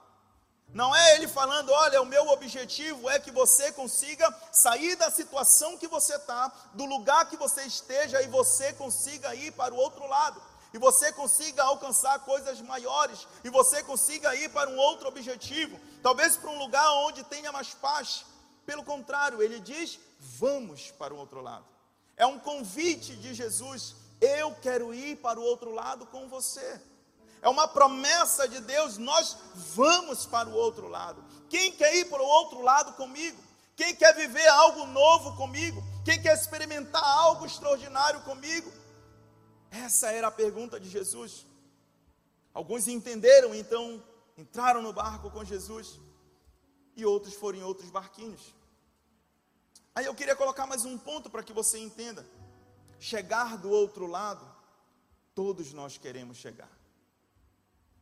Não 0.74 0.94
é 0.94 1.16
ele 1.16 1.30
falando, 1.30 1.72
olha, 1.72 2.02
o 2.02 2.06
meu 2.06 2.28
objetivo 2.28 3.10
é 3.10 3.22
que 3.22 3.32
você 3.32 3.72
consiga 3.72 4.30
sair 4.52 4.98
da 4.98 5.10
situação 5.10 5.78
que 5.78 5.88
você 5.88 6.16
está, 6.16 6.52
do 6.74 6.84
lugar 6.84 7.30
que 7.30 7.38
você 7.38 7.62
esteja, 7.64 8.22
e 8.22 8.28
você 8.28 8.74
consiga 8.74 9.34
ir 9.34 9.52
para 9.54 9.74
o 9.74 9.78
outro 9.78 10.06
lado, 10.08 10.42
e 10.74 10.78
você 10.78 11.14
consiga 11.14 11.64
alcançar 11.64 12.20
coisas 12.20 12.60
maiores, 12.62 13.26
e 13.46 13.50
você 13.50 13.82
consiga 13.84 14.36
ir 14.36 14.50
para 14.50 14.70
um 14.70 14.78
outro 14.78 15.08
objetivo, 15.08 15.80
talvez 16.04 16.36
para 16.36 16.50
um 16.50 16.60
lugar 16.60 16.90
onde 17.06 17.24
tenha 17.24 17.52
mais 17.52 17.74
paz. 17.74 18.26
Pelo 18.66 18.84
contrário, 18.84 19.42
ele 19.42 19.60
diz: 19.60 20.00
vamos 20.20 20.92
para 20.92 21.14
o 21.14 21.18
outro 21.18 21.42
lado. 21.42 21.66
É 22.18 22.26
um 22.26 22.40
convite 22.40 23.16
de 23.16 23.34
Jesus, 23.34 23.96
eu 24.20 24.54
quero 24.56 24.94
ir 24.94 25.18
para 25.18 25.40
o 25.40 25.44
outro 25.44 25.72
lado 25.72 26.06
com 26.06 26.28
você 26.28 26.82
é 27.42 27.50
uma 27.50 27.68
promessa 27.68 28.48
de 28.48 28.62
Deus, 28.62 28.98
nós 28.98 29.36
vamos 29.74 30.26
para 30.26 30.48
o 30.48 30.54
outro 30.54 30.88
lado. 30.88 31.24
Quem 31.50 31.72
quer 31.72 31.96
ir 31.96 32.06
para 32.06 32.22
o 32.22 32.26
outro 32.26 32.62
lado 32.62 32.94
comigo? 32.94 33.42
Quem 33.76 33.96
quer 33.96 34.16
viver 34.16 34.48
algo 34.48 34.86
novo 34.86 35.36
comigo? 35.36 35.84
Quem 36.06 36.22
quer 36.22 36.36
experimentar 36.36 37.04
algo 37.04 37.46
extraordinário 37.46 38.22
comigo? 38.22 38.72
Essa 39.72 40.12
era 40.12 40.28
a 40.28 40.32
pergunta 40.32 40.80
de 40.80 40.88
Jesus. 40.88 41.48
Alguns 42.54 42.88
entenderam, 42.88 43.56
então 43.56 44.04
entraram 44.38 44.82
no 44.82 44.94
barco 44.94 45.32
com 45.32 45.44
Jesus, 45.44 46.00
e 46.96 47.06
outros 47.06 47.34
foram 47.34 47.60
em 47.60 47.64
outros 47.64 47.90
barquinhos. 47.90 48.54
Aí 49.94 50.06
eu 50.06 50.16
queria 50.16 50.36
colocar 50.36 50.66
mais 50.66 50.86
um 50.86 50.98
ponto 50.98 51.30
para 51.30 51.44
que 51.44 51.54
você 51.54 51.78
entenda. 51.78 52.26
Chegar 53.00 53.58
do 53.58 53.70
outro 53.70 54.08
lado, 54.08 54.46
todos 55.36 55.74
nós 55.74 55.98
queremos 55.98 56.38
chegar. 56.38 56.70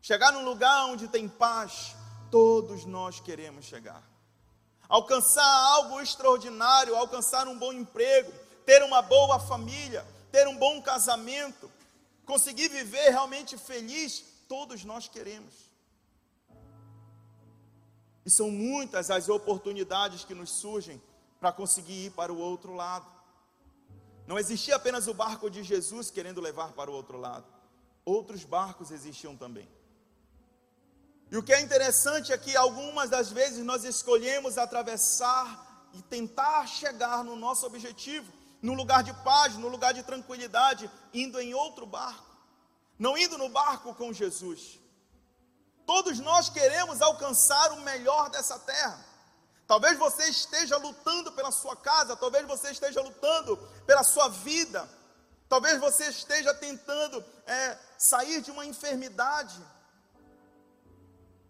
Chegar 0.01 0.31
num 0.31 0.43
lugar 0.43 0.85
onde 0.85 1.07
tem 1.07 1.27
paz, 1.27 1.95
todos 2.29 2.85
nós 2.85 3.19
queremos 3.19 3.65
chegar. 3.65 4.03
Alcançar 4.87 5.45
algo 5.45 5.99
extraordinário, 6.01 6.95
alcançar 6.95 7.47
um 7.47 7.57
bom 7.57 7.73
emprego, 7.73 8.31
ter 8.65 8.83
uma 8.83 9.01
boa 9.01 9.39
família, 9.39 10.05
ter 10.31 10.47
um 10.47 10.57
bom 10.57 10.81
casamento, 10.81 11.71
conseguir 12.25 12.69
viver 12.69 13.09
realmente 13.09 13.57
feliz, 13.57 14.23
todos 14.47 14.83
nós 14.83 15.07
queremos. 15.07 15.68
E 18.25 18.29
são 18.29 18.51
muitas 18.51 19.09
as 19.09 19.29
oportunidades 19.29 20.23
que 20.23 20.35
nos 20.35 20.51
surgem 20.51 21.01
para 21.39 21.51
conseguir 21.51 22.05
ir 22.05 22.11
para 22.11 22.33
o 22.33 22.37
outro 22.37 22.73
lado. 22.73 23.07
Não 24.27 24.37
existia 24.37 24.75
apenas 24.75 25.07
o 25.07 25.13
barco 25.13 25.49
de 25.49 25.63
Jesus 25.63 26.11
querendo 26.11 26.41
levar 26.41 26.73
para 26.73 26.91
o 26.91 26.93
outro 26.93 27.17
lado, 27.17 27.45
outros 28.05 28.43
barcos 28.43 28.91
existiam 28.91 29.35
também. 29.35 29.67
E 31.31 31.37
o 31.37 31.43
que 31.43 31.53
é 31.53 31.61
interessante 31.61 32.31
é 32.33 32.37
que 32.37 32.55
algumas 32.55 33.09
das 33.09 33.31
vezes 33.31 33.63
nós 33.63 33.83
escolhemos 33.83 34.57
atravessar 34.57 35.89
e 35.93 36.01
tentar 36.01 36.67
chegar 36.67 37.23
no 37.23 37.35
nosso 37.35 37.65
objetivo, 37.65 38.31
no 38.61 38.73
lugar 38.73 39.03
de 39.03 39.13
paz, 39.23 39.55
no 39.55 39.67
lugar 39.67 39.93
de 39.93 40.03
tranquilidade, 40.03 40.89
indo 41.13 41.39
em 41.39 41.53
outro 41.53 41.85
barco, 41.85 42.35
não 42.97 43.17
indo 43.17 43.37
no 43.37 43.49
barco 43.49 43.93
com 43.95 44.11
Jesus. 44.11 44.79
Todos 45.89 46.19
nós 46.19 46.49
queremos 46.49 47.01
alcançar 47.01 47.71
o 47.71 47.81
melhor 47.81 48.29
dessa 48.29 48.59
terra. 48.59 49.03
Talvez 49.65 49.97
você 49.97 50.25
esteja 50.25 50.77
lutando 50.77 51.31
pela 51.31 51.49
sua 51.51 51.75
casa, 51.75 52.15
talvez 52.15 52.45
você 52.45 52.69
esteja 52.69 53.01
lutando 53.01 53.57
pela 53.87 54.03
sua 54.03 54.27
vida, 54.29 54.87
talvez 55.47 55.79
você 55.79 56.09
esteja 56.09 56.53
tentando 56.53 57.25
é, 57.47 57.75
sair 57.97 58.39
de 58.39 58.51
uma 58.51 58.67
enfermidade 58.67 59.59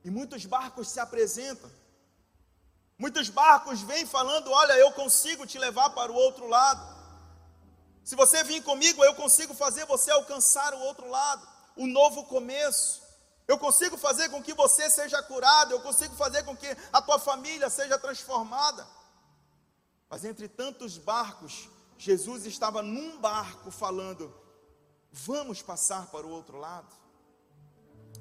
e 0.06 0.10
muitos 0.10 0.46
barcos 0.46 0.88
se 0.88 1.02
apresentam. 1.02 1.70
Muitos 2.98 3.28
barcos 3.28 3.82
vêm 3.82 4.06
falando: 4.06 4.50
Olha, 4.52 4.78
eu 4.78 4.94
consigo 4.94 5.46
te 5.46 5.58
levar 5.58 5.90
para 5.90 6.14
o 6.14 6.16
outro 6.16 6.48
lado. 6.48 6.82
Se 8.06 8.16
você 8.16 8.42
vir 8.46 8.64
comigo, 8.64 9.04
eu 9.04 9.16
consigo 9.16 9.54
fazer 9.54 9.86
você 9.86 10.10
alcançar 10.12 10.74
o 10.74 10.80
outro 10.80 11.10
lado, 11.10 11.46
o 11.76 11.86
novo 11.86 12.24
começo. 12.24 13.09
Eu 13.50 13.58
consigo 13.58 13.98
fazer 13.98 14.30
com 14.30 14.44
que 14.44 14.54
você 14.54 14.92
seja 14.92 15.24
curado, 15.24 15.72
eu 15.72 15.82
consigo 15.82 16.16
fazer 16.16 16.44
com 16.44 16.56
que 16.56 16.68
a 16.94 17.02
tua 17.02 17.18
família 17.18 17.68
seja 17.68 17.98
transformada. 17.98 18.88
Mas 20.08 20.24
entre 20.24 20.48
tantos 20.48 21.00
barcos, 21.00 21.68
Jesus 21.98 22.46
estava 22.46 22.84
num 22.84 23.20
barco 23.20 23.72
falando: 23.72 24.32
Vamos 25.12 25.64
passar 25.64 26.06
para 26.12 26.28
o 26.28 26.30
outro 26.30 26.60
lado. 26.60 26.96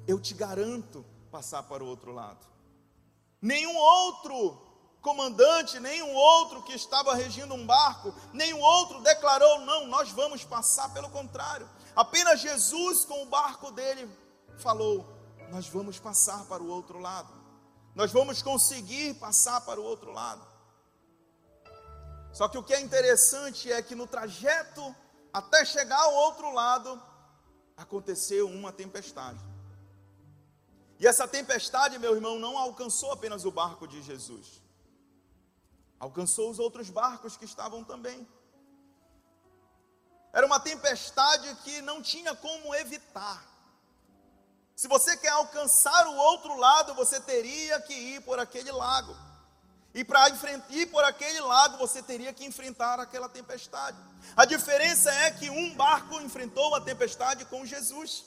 Eu 0.07 0.19
te 0.19 0.33
garanto 0.33 1.05
passar 1.31 1.61
para 1.61 1.83
o 1.83 1.87
outro 1.87 2.11
lado. 2.11 2.47
Nenhum 3.39 3.77
outro 3.77 4.59
comandante, 4.99 5.79
nenhum 5.79 6.11
outro 6.11 6.63
que 6.63 6.73
estava 6.73 7.13
regindo 7.13 7.53
um 7.53 7.67
barco, 7.67 8.15
nenhum 8.33 8.59
outro 8.59 8.99
declarou: 9.01 9.59
não, 9.59 9.85
nós 9.85 10.09
vamos 10.09 10.43
passar, 10.43 10.91
pelo 10.91 11.11
contrário. 11.11 11.69
Apenas 11.95 12.39
Jesus, 12.39 13.05
com 13.05 13.21
o 13.21 13.27
barco 13.27 13.69
dele, 13.69 14.09
falou: 14.57 15.18
nós 15.51 15.67
vamos 15.67 15.99
passar 15.99 16.45
para 16.45 16.63
o 16.63 16.67
outro 16.67 16.99
lado, 16.99 17.33
nós 17.95 18.11
vamos 18.11 18.41
conseguir 18.41 19.15
passar 19.15 19.61
para 19.61 19.79
o 19.79 19.83
outro 19.83 20.11
lado. 20.11 20.47
Só 22.31 22.47
que 22.47 22.57
o 22.57 22.63
que 22.63 22.73
é 22.73 22.79
interessante 22.79 23.71
é 23.71 23.81
que 23.81 23.95
no 23.95 24.05
trajeto 24.05 24.95
até 25.33 25.63
chegar 25.63 25.99
ao 25.99 26.13
outro 26.13 26.51
lado, 26.51 27.01
aconteceu 27.77 28.47
uma 28.47 28.71
tempestade. 28.71 29.39
E 30.99 31.07
essa 31.07 31.27
tempestade, 31.27 31.97
meu 31.97 32.13
irmão, 32.13 32.37
não 32.37 32.57
alcançou 32.57 33.11
apenas 33.11 33.45
o 33.45 33.51
barco 33.51 33.87
de 33.87 34.01
Jesus, 34.01 34.61
alcançou 35.99 36.49
os 36.49 36.59
outros 36.59 36.89
barcos 36.89 37.37
que 37.37 37.45
estavam 37.45 37.83
também. 37.83 38.27
Era 40.33 40.45
uma 40.45 40.59
tempestade 40.59 41.55
que 41.63 41.81
não 41.81 42.01
tinha 42.01 42.35
como 42.35 42.75
evitar. 42.75 43.47
Se 44.79 44.87
você 44.87 45.17
quer 45.17 45.31
alcançar 45.31 46.07
o 46.07 46.15
outro 46.15 46.55
lado, 46.55 46.95
você 46.95 47.19
teria 47.19 47.81
que 47.81 47.93
ir 47.93 48.21
por 48.21 48.39
aquele 48.39 48.71
lago. 48.71 49.13
E 49.93 50.05
para 50.05 50.29
ir 50.69 50.85
por 50.85 51.03
aquele 51.03 51.41
lago, 51.41 51.77
você 51.77 52.01
teria 52.01 52.31
que 52.31 52.45
enfrentar 52.45 52.97
aquela 52.97 53.27
tempestade. 53.27 53.97
A 54.37 54.45
diferença 54.45 55.11
é 55.11 55.31
que 55.31 55.49
um 55.49 55.75
barco 55.75 56.21
enfrentou 56.21 56.73
a 56.75 56.79
tempestade 56.79 57.43
com 57.43 57.65
Jesus, 57.65 58.23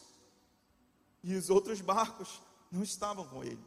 e 1.25 1.35
os 1.35 1.49
outros 1.49 1.80
barcos 1.80 2.42
não 2.71 2.82
estavam 2.82 3.26
com 3.26 3.42
ele. 3.42 3.64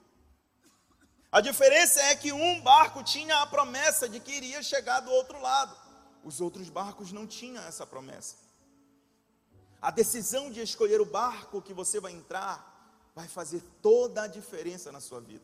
A 1.31 1.41
diferença 1.41 1.99
é 2.03 2.15
que 2.15 2.31
um 2.31 2.61
barco 2.61 3.01
tinha 3.01 3.41
a 3.41 3.47
promessa 3.47 4.07
de 4.07 4.19
que 4.19 4.31
iria 4.31 4.61
chegar 4.61 4.99
do 4.99 5.09
outro 5.09 5.41
lado, 5.41 5.75
os 6.23 6.39
outros 6.39 6.69
barcos 6.69 7.11
não 7.11 7.25
tinham 7.25 7.63
essa 7.63 7.83
promessa. 7.87 8.35
A 9.81 9.89
decisão 9.89 10.51
de 10.51 10.61
escolher 10.61 11.01
o 11.01 11.05
barco 11.05 11.63
que 11.63 11.73
você 11.73 11.99
vai 11.99 12.11
entrar 12.11 12.74
vai 13.15 13.29
fazer 13.29 13.63
toda 13.81 14.23
a 14.23 14.27
diferença 14.27 14.91
na 14.91 14.99
sua 14.99 15.21
vida. 15.21 15.43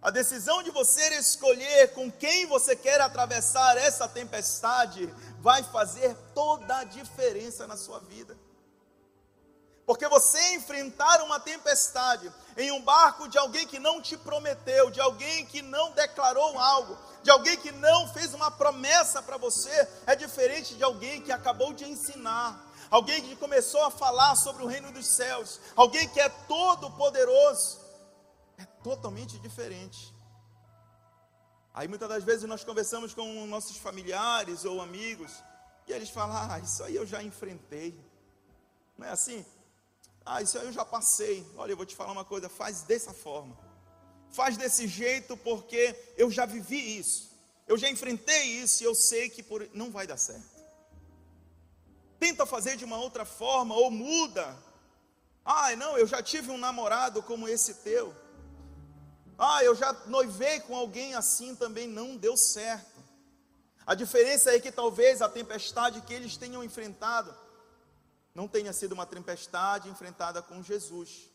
A 0.00 0.10
decisão 0.10 0.62
de 0.62 0.70
você 0.70 1.18
escolher 1.18 1.92
com 1.92 2.10
quem 2.10 2.46
você 2.46 2.76
quer 2.76 3.00
atravessar 3.00 3.76
essa 3.76 4.08
tempestade 4.08 5.06
vai 5.40 5.62
fazer 5.64 6.16
toda 6.34 6.78
a 6.78 6.84
diferença 6.84 7.66
na 7.66 7.76
sua 7.76 7.98
vida. 7.98 8.38
Porque 9.84 10.06
você 10.08 10.54
enfrentar 10.54 11.20
uma 11.22 11.40
tempestade 11.40 12.32
em 12.56 12.70
um 12.70 12.80
barco 12.82 13.28
de 13.28 13.36
alguém 13.36 13.66
que 13.66 13.80
não 13.80 14.00
te 14.00 14.16
prometeu, 14.16 14.88
de 14.88 15.00
alguém 15.00 15.44
que 15.46 15.60
não 15.60 15.90
declarou 15.90 16.56
algo, 16.58 16.96
de 17.24 17.30
alguém 17.30 17.56
que 17.56 17.72
não 17.72 18.08
fez 18.12 18.32
uma 18.32 18.52
promessa 18.52 19.20
para 19.20 19.36
você, 19.36 19.88
é 20.06 20.14
diferente 20.14 20.76
de 20.76 20.84
alguém 20.84 21.20
que 21.20 21.32
acabou 21.32 21.72
de 21.72 21.84
ensinar, 21.84 22.69
alguém 22.90 23.22
que 23.22 23.36
começou 23.36 23.82
a 23.84 23.90
falar 23.90 24.34
sobre 24.34 24.62
o 24.62 24.66
reino 24.66 24.90
dos 24.92 25.06
céus, 25.06 25.60
alguém 25.76 26.08
que 26.08 26.20
é 26.20 26.28
todo 26.28 26.90
poderoso. 26.92 27.80
É 28.58 28.64
totalmente 28.82 29.38
diferente. 29.38 30.14
Aí 31.72 31.86
muitas 31.86 32.08
das 32.08 32.24
vezes 32.24 32.48
nós 32.48 32.64
conversamos 32.64 33.14
com 33.14 33.46
nossos 33.46 33.76
familiares 33.76 34.64
ou 34.64 34.80
amigos, 34.80 35.32
e 35.86 35.92
eles 35.92 36.10
falam: 36.10 36.36
Ah, 36.36 36.58
isso 36.58 36.82
aí 36.82 36.94
eu 36.94 37.06
já 37.06 37.22
enfrentei. 37.22 37.98
Não 38.98 39.06
é 39.06 39.10
assim? 39.10 39.44
Ah, 40.26 40.42
isso 40.42 40.58
aí 40.58 40.66
eu 40.66 40.72
já 40.72 40.84
passei. 40.84 41.46
Olha, 41.56 41.72
eu 41.72 41.76
vou 41.76 41.86
te 41.86 41.96
falar 41.96 42.12
uma 42.12 42.24
coisa: 42.24 42.48
faz 42.48 42.82
dessa 42.82 43.12
forma. 43.12 43.56
Faz 44.30 44.56
desse 44.56 44.86
jeito, 44.86 45.36
porque 45.38 45.96
eu 46.16 46.30
já 46.30 46.46
vivi 46.46 46.98
isso. 46.98 47.30
Eu 47.66 47.76
já 47.78 47.88
enfrentei 47.88 48.44
isso 48.44 48.82
e 48.82 48.86
eu 48.86 48.94
sei 48.94 49.30
que 49.30 49.42
por... 49.42 49.68
não 49.72 49.90
vai 49.90 50.06
dar 50.06 50.16
certo. 50.16 50.59
Tenta 52.20 52.46
fazer 52.46 52.76
de 52.76 52.84
uma 52.84 52.98
outra 52.98 53.24
forma 53.24 53.74
ou 53.74 53.90
muda. 53.90 54.56
Ah, 55.44 55.74
não, 55.74 55.96
eu 55.98 56.06
já 56.06 56.22
tive 56.22 56.50
um 56.50 56.58
namorado 56.58 57.22
como 57.22 57.48
esse 57.48 57.74
teu. 57.76 58.14
Ah, 59.38 59.64
eu 59.64 59.74
já 59.74 59.92
noivei 60.06 60.60
com 60.60 60.76
alguém 60.76 61.14
assim 61.14 61.56
também, 61.56 61.88
não 61.88 62.16
deu 62.16 62.36
certo. 62.36 63.00
A 63.86 63.94
diferença 63.94 64.54
é 64.54 64.60
que 64.60 64.70
talvez 64.70 65.22
a 65.22 65.28
tempestade 65.28 66.02
que 66.02 66.12
eles 66.12 66.36
tenham 66.36 66.62
enfrentado 66.62 67.34
não 68.34 68.46
tenha 68.46 68.72
sido 68.72 68.92
uma 68.92 69.06
tempestade 69.06 69.88
enfrentada 69.88 70.42
com 70.42 70.62
Jesus. 70.62 71.30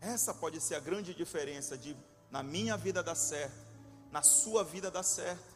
Essa 0.00 0.32
pode 0.32 0.60
ser 0.60 0.76
a 0.76 0.80
grande 0.80 1.14
diferença 1.14 1.76
de 1.76 1.94
na 2.30 2.42
minha 2.42 2.76
vida 2.76 3.02
dar 3.02 3.14
certo, 3.14 3.54
na 4.10 4.22
sua 4.22 4.64
vida 4.64 4.90
dar 4.90 5.02
certo. 5.02 5.55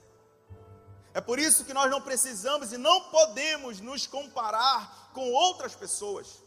É 1.12 1.21
por 1.21 1.38
isso 1.38 1.64
que 1.64 1.75
nós 1.75 1.90
não 1.90 2.00
precisamos 2.00 2.73
e 2.73 2.79
não 2.79 3.11
podemos 3.11 3.81
nos 3.81 4.07
comparar 4.07 5.11
com 5.12 5.33
outras 5.33 5.75
pessoas. 5.75 6.40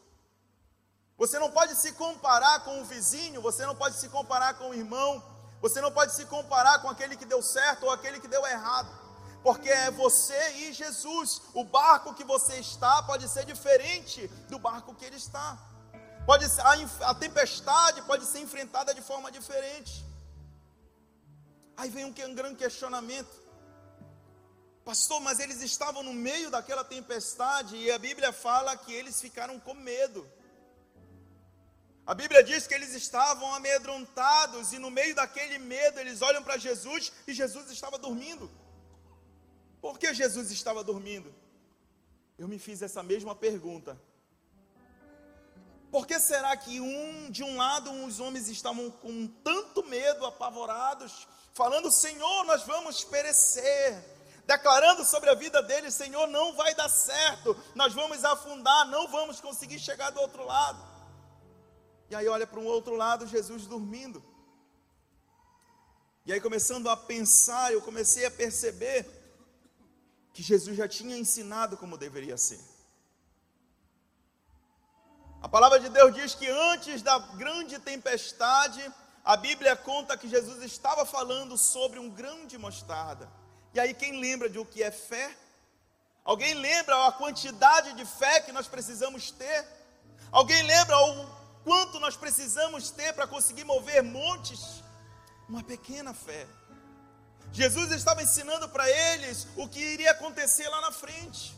Você 1.18 1.38
não 1.38 1.52
pode 1.52 1.76
se 1.76 1.92
comparar 1.94 2.64
com 2.64 2.82
o 2.82 2.86
vizinho, 2.86 3.42
você 3.42 3.66
não 3.66 3.76
pode 3.76 3.98
se 3.98 4.10
comparar 4.10 4.54
com 4.56 4.70
o 4.70 4.74
irmão, 4.74 5.22
você 5.62 5.80
não 5.82 5.92
pode 5.92 6.14
se 6.14 6.26
comparar 6.26 6.82
com 6.82 6.90
aquele 6.90 7.16
que 7.16 7.26
deu 7.26 7.42
certo 7.42 7.84
ou 7.84 7.92
aquele 7.92 8.20
que 8.20 8.28
deu 8.28 8.46
errado, 8.46 8.90
porque 9.44 9.70
é 9.70 9.92
você 9.92 10.52
e 10.54 10.74
Jesus. 10.74 11.42
O 11.54 11.64
barco 11.64 12.14
que 12.14 12.24
você 12.24 12.58
está 12.58 13.04
pode 13.04 13.28
ser 13.28 13.46
diferente 13.46 14.28
do 14.50 14.58
barco 14.58 14.96
que 14.96 15.06
ele 15.06 15.18
está. 15.18 15.58
Pode 16.26 16.48
ser, 16.48 16.62
a, 16.62 17.10
a 17.10 17.14
tempestade 17.14 18.02
pode 18.04 18.26
ser 18.26 18.40
enfrentada 18.40 18.94
de 18.94 19.02
forma 19.02 19.30
diferente. 19.30 20.06
Aí 21.76 21.90
vem 21.90 22.06
um, 22.06 22.16
um 22.32 22.36
grande 22.36 22.56
questionamento. 22.56 23.43
Pastor, 24.84 25.22
mas 25.22 25.40
eles 25.40 25.62
estavam 25.62 26.04
no 26.04 26.14
meio 26.14 26.50
daquela 26.50 26.84
tempestade 26.84 27.78
e 27.78 27.90
a 27.90 27.98
Bíblia 27.98 28.34
fala 28.34 28.76
que 28.76 28.94
eles 28.94 29.22
ficaram 29.22 29.58
com 29.60 29.74
medo. 29.74 30.30
A 32.06 32.14
Bíblia 32.14 32.44
diz 32.44 32.68
que 32.68 32.74
eles 32.74 32.94
estavam 32.94 33.56
amedrontados 33.56 34.74
e 34.74 34.80
no 34.80 34.92
meio 34.92 35.16
daquele 35.16 35.58
medo 35.58 36.00
eles 36.02 36.22
olham 36.22 36.44
para 36.44 36.58
Jesus 36.58 37.14
e 37.26 37.34
Jesus 37.34 37.72
estava 37.72 37.98
dormindo. 37.98 38.52
Por 39.80 39.98
que 39.98 40.14
Jesus 40.14 40.52
estava 40.52 40.84
dormindo? 40.84 41.34
Eu 42.38 42.48
me 42.50 42.60
fiz 42.60 42.82
essa 42.82 43.02
mesma 43.02 43.34
pergunta. 43.34 43.98
Por 45.90 46.06
que 46.06 46.20
será 46.20 46.58
que 46.58 46.82
um 46.82 47.32
de 47.32 47.42
um 47.42 47.56
lado 47.56 47.90
os 48.06 48.20
homens 48.20 48.50
estavam 48.50 48.92
com 48.92 49.28
tanto 49.28 49.86
medo, 49.86 50.26
apavorados, 50.26 51.26
falando: 51.54 51.90
"Senhor, 51.90 52.44
nós 52.46 52.64
vamos 52.64 53.04
perecer"? 53.06 54.13
Declarando 54.46 55.06
sobre 55.06 55.30
a 55.30 55.36
vida 55.36 55.62
deles: 55.64 55.94
"Senhor, 55.94 56.28
não 56.28 56.54
vai 56.54 56.76
dar 56.76 56.90
certo, 56.90 57.56
nós 57.74 57.94
vamos 57.94 58.24
afundar, 58.24 58.88
não 58.88 59.08
vamos 59.08 59.40
conseguir 59.40 59.80
chegar 59.80 60.10
do 60.10 60.20
outro 60.20 60.44
lado". 60.46 60.84
E 62.10 62.16
aí 62.16 62.28
olha 62.28 62.46
para 62.46 62.60
um 62.60 62.66
outro 62.66 62.96
lado, 62.96 63.26
Jesus 63.26 63.66
dormindo. 63.66 64.24
E 66.26 66.32
aí 66.32 66.40
começando 66.40 66.90
a 66.90 66.96
pensar, 66.96 67.74
eu 67.74 67.82
comecei 67.82 68.26
a 68.26 68.32
perceber 68.32 69.06
que 70.34 70.42
Jesus 70.42 70.76
já 70.76 70.88
tinha 70.88 71.18
ensinado 71.18 71.78
como 71.78 71.98
deveria 71.98 72.38
ser. 72.38 72.62
A 75.42 75.50
palavra 75.50 75.80
de 75.80 75.90
Deus 75.90 76.14
diz 76.16 76.34
que 76.34 76.48
antes 76.48 77.02
da 77.02 77.20
grande 77.20 77.78
tempestade, 77.78 78.82
a 79.26 79.36
Bíblia 79.36 79.76
conta 79.76 80.18
que 80.18 80.30
Jesus 80.30 80.64
estava 80.64 81.06
falando 81.06 81.58
sobre 81.58 82.00
um 82.00 82.10
grão 82.10 82.48
de 82.48 82.58
mostarda. 82.58 83.30
E 83.74 83.80
aí 83.80 83.94
quem 83.94 84.20
lembra 84.20 84.50
de 84.50 84.60
o 84.60 84.66
que 84.66 84.84
é 84.84 84.92
fé? 84.92 85.36
Alguém 86.24 86.54
lembra 86.54 87.08
a 87.08 87.12
quantidade 87.12 87.94
de 87.94 88.06
fé 88.06 88.40
que 88.42 88.52
nós 88.52 88.68
precisamos 88.68 89.32
ter? 89.32 89.66
Alguém 90.32 90.62
lembra 90.64 90.98
o 90.98 91.44
Quanto 91.64 92.00
nós 92.00 92.18
precisamos 92.18 92.90
ter 92.90 93.14
para 93.14 93.26
conseguir 93.26 93.64
mover 93.64 94.04
montes? 94.04 94.84
Uma 95.48 95.64
pequena 95.64 96.14
fé. 96.14 96.46
Jesus 97.54 97.92
estava 97.92 98.22
ensinando 98.22 98.68
para 98.68 98.90
eles 98.90 99.48
o 99.56 99.68
que 99.68 99.80
iria 99.80 100.12
acontecer 100.12 100.68
lá 100.68 100.82
na 100.82 100.92
frente, 100.92 101.56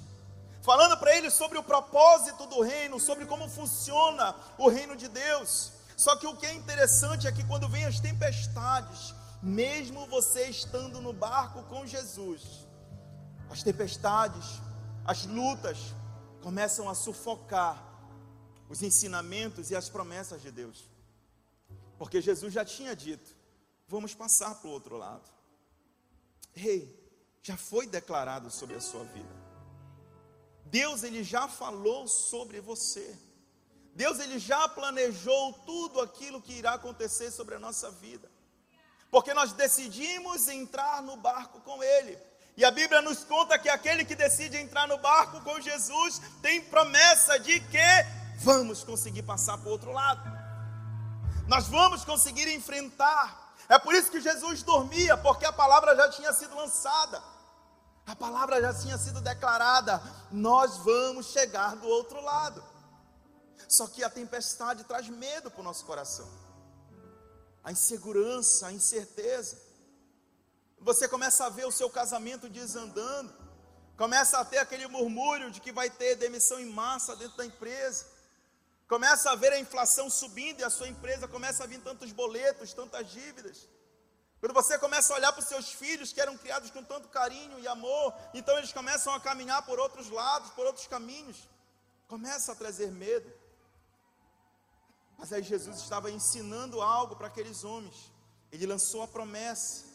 falando 0.62 0.98
para 0.98 1.16
eles 1.16 1.34
sobre 1.34 1.58
o 1.58 1.64
propósito 1.64 2.46
do 2.46 2.62
reino, 2.62 3.00
sobre 3.00 3.26
como 3.26 3.50
funciona 3.50 4.36
o 4.58 4.68
reino 4.68 4.96
de 4.96 5.08
Deus. 5.08 5.72
Só 5.98 6.16
que 6.18 6.28
o 6.28 6.36
que 6.36 6.46
é 6.46 6.54
interessante 6.54 7.28
é 7.28 7.32
que 7.32 7.46
quando 7.46 7.70
vem 7.70 7.86
as 7.86 8.00
tempestades, 8.00 9.16
mesmo 9.46 10.08
você 10.08 10.48
estando 10.50 11.00
no 11.00 11.14
barco 11.14 11.62
com 11.70 11.86
Jesus, 11.86 12.68
as 13.48 13.62
tempestades, 13.62 14.60
as 15.06 15.28
lutas 15.28 15.78
começam 16.42 16.90
a 16.90 16.96
sufocar 16.96 17.80
os 18.68 18.82
ensinamentos 18.82 19.70
e 19.70 19.76
as 19.76 19.88
promessas 19.88 20.42
de 20.42 20.50
Deus. 20.50 20.90
Porque 21.96 22.22
Jesus 22.22 22.52
já 22.52 22.66
tinha 22.66 22.96
dito: 22.96 23.36
vamos 23.88 24.16
passar 24.16 24.56
para 24.56 24.68
o 24.68 24.72
outro 24.72 24.98
lado. 24.98 25.30
Rei, 26.52 27.00
já 27.44 27.56
foi 27.56 27.86
declarado 27.86 28.50
sobre 28.50 28.76
a 28.76 28.82
sua 28.82 29.04
vida. 29.04 29.46
Deus 30.66 31.04
ele 31.04 31.24
já 31.24 31.48
falou 31.48 32.08
sobre 32.08 32.60
você. 32.60 33.16
Deus 33.94 34.20
ele 34.20 34.40
já 34.40 34.68
planejou 34.68 35.54
tudo 35.68 36.02
aquilo 36.02 36.42
que 36.42 36.54
irá 36.54 36.74
acontecer 36.74 37.30
sobre 37.30 37.54
a 37.54 37.60
nossa 37.60 37.92
vida. 37.92 38.34
Porque 39.12 39.34
nós 39.34 39.54
decidimos 39.54 40.48
entrar 40.48 41.02
no 41.02 41.16
barco 41.18 41.62
com 41.62 41.84
ele. 41.84 42.18
E 42.58 42.64
a 42.64 42.72
Bíblia 42.72 43.02
nos 43.02 43.24
conta 43.24 43.60
que 43.60 43.68
aquele 43.68 44.06
que 44.06 44.16
decide 44.16 44.58
entrar 44.58 44.88
no 44.88 44.98
barco 44.98 45.42
com 45.42 45.60
Jesus 45.60 46.22
tem 46.42 46.62
promessa 46.62 47.38
de 47.38 47.60
que 47.60 48.06
vamos 48.38 48.84
conseguir 48.84 49.24
passar 49.24 49.58
para 49.58 49.68
o 49.68 49.72
outro 49.72 49.92
lado. 49.92 50.24
Nós 51.48 51.68
vamos 51.68 52.06
conseguir 52.06 52.48
enfrentar. 52.54 53.54
É 53.68 53.78
por 53.78 53.94
isso 53.94 54.10
que 54.10 54.22
Jesus 54.22 54.64
dormia, 54.64 55.18
porque 55.18 55.46
a 55.46 55.52
palavra 55.52 55.96
já 55.96 56.10
tinha 56.10 56.32
sido 56.32 56.56
lançada. 56.56 57.22
A 58.08 58.16
palavra 58.16 58.62
já 58.62 58.74
tinha 58.74 58.98
sido 58.98 59.20
declarada. 59.20 60.02
Nós 60.32 60.78
vamos 60.78 61.28
chegar 61.28 61.76
do 61.76 61.88
outro 61.88 62.22
lado. 62.22 62.64
Só 63.68 63.88
que 63.88 64.04
a 64.04 64.10
tempestade 64.10 64.84
traz 64.84 65.10
medo 65.10 65.50
para 65.50 65.62
o 65.62 65.64
nosso 65.64 65.86
coração. 65.86 66.28
A 67.66 67.72
insegurança, 67.72 68.68
a 68.68 68.72
incerteza. 68.72 69.60
Você 70.80 71.08
começa 71.08 71.46
a 71.46 71.50
ver 71.50 71.66
o 71.66 71.72
seu 71.72 71.90
casamento 71.90 72.48
desandando. 72.48 73.34
Começa 73.98 74.38
a 74.38 74.46
ter 74.46 74.60
aquele 74.60 74.88
murmúrio 74.88 75.50
de 75.50 75.60
que 75.60 75.72
vai 75.72 75.90
ter 75.90 76.16
demissão 76.16 76.60
em 76.60 76.70
massa 76.70 77.16
dentro 77.16 77.38
da 77.38 77.46
empresa. 77.46 78.06
Começa 78.88 79.32
a 79.32 79.36
ver 79.36 79.52
a 79.52 79.60
inflação 79.60 80.12
subindo 80.12 80.60
e 80.60 80.64
a 80.64 80.70
sua 80.70 80.88
empresa 80.88 81.28
começa 81.28 81.64
a 81.64 81.68
vir 81.68 81.82
tantos 81.82 82.12
boletos, 82.12 82.72
tantas 82.72 83.10
dívidas. 83.10 83.68
Quando 84.40 84.54
você 84.54 84.78
começa 84.78 85.12
a 85.12 85.18
olhar 85.18 85.32
para 85.34 85.42
os 85.42 85.48
seus 85.48 85.72
filhos 85.72 86.14
que 86.14 86.22
eram 86.22 86.38
criados 86.38 86.70
com 86.70 86.84
tanto 86.84 87.08
carinho 87.08 87.60
e 87.60 87.68
amor, 87.68 88.14
então 88.32 88.56
eles 88.60 88.72
começam 88.72 89.12
a 89.12 89.20
caminhar 89.20 89.66
por 89.66 89.80
outros 89.80 90.12
lados, 90.12 90.52
por 90.52 90.68
outros 90.68 90.86
caminhos. 90.86 91.50
Começa 92.08 92.52
a 92.52 92.56
trazer 92.56 92.92
medo. 92.92 93.28
Mas 95.18 95.32
aí 95.32 95.42
Jesus 95.44 95.78
estava 95.78 96.12
ensinando 96.12 96.82
algo 96.82 97.16
para 97.16 97.28
aqueles 97.28 97.64
homens. 97.64 98.12
Ele 98.52 98.66
lançou 98.66 99.02
a 99.04 99.08
promessa. 99.08 99.86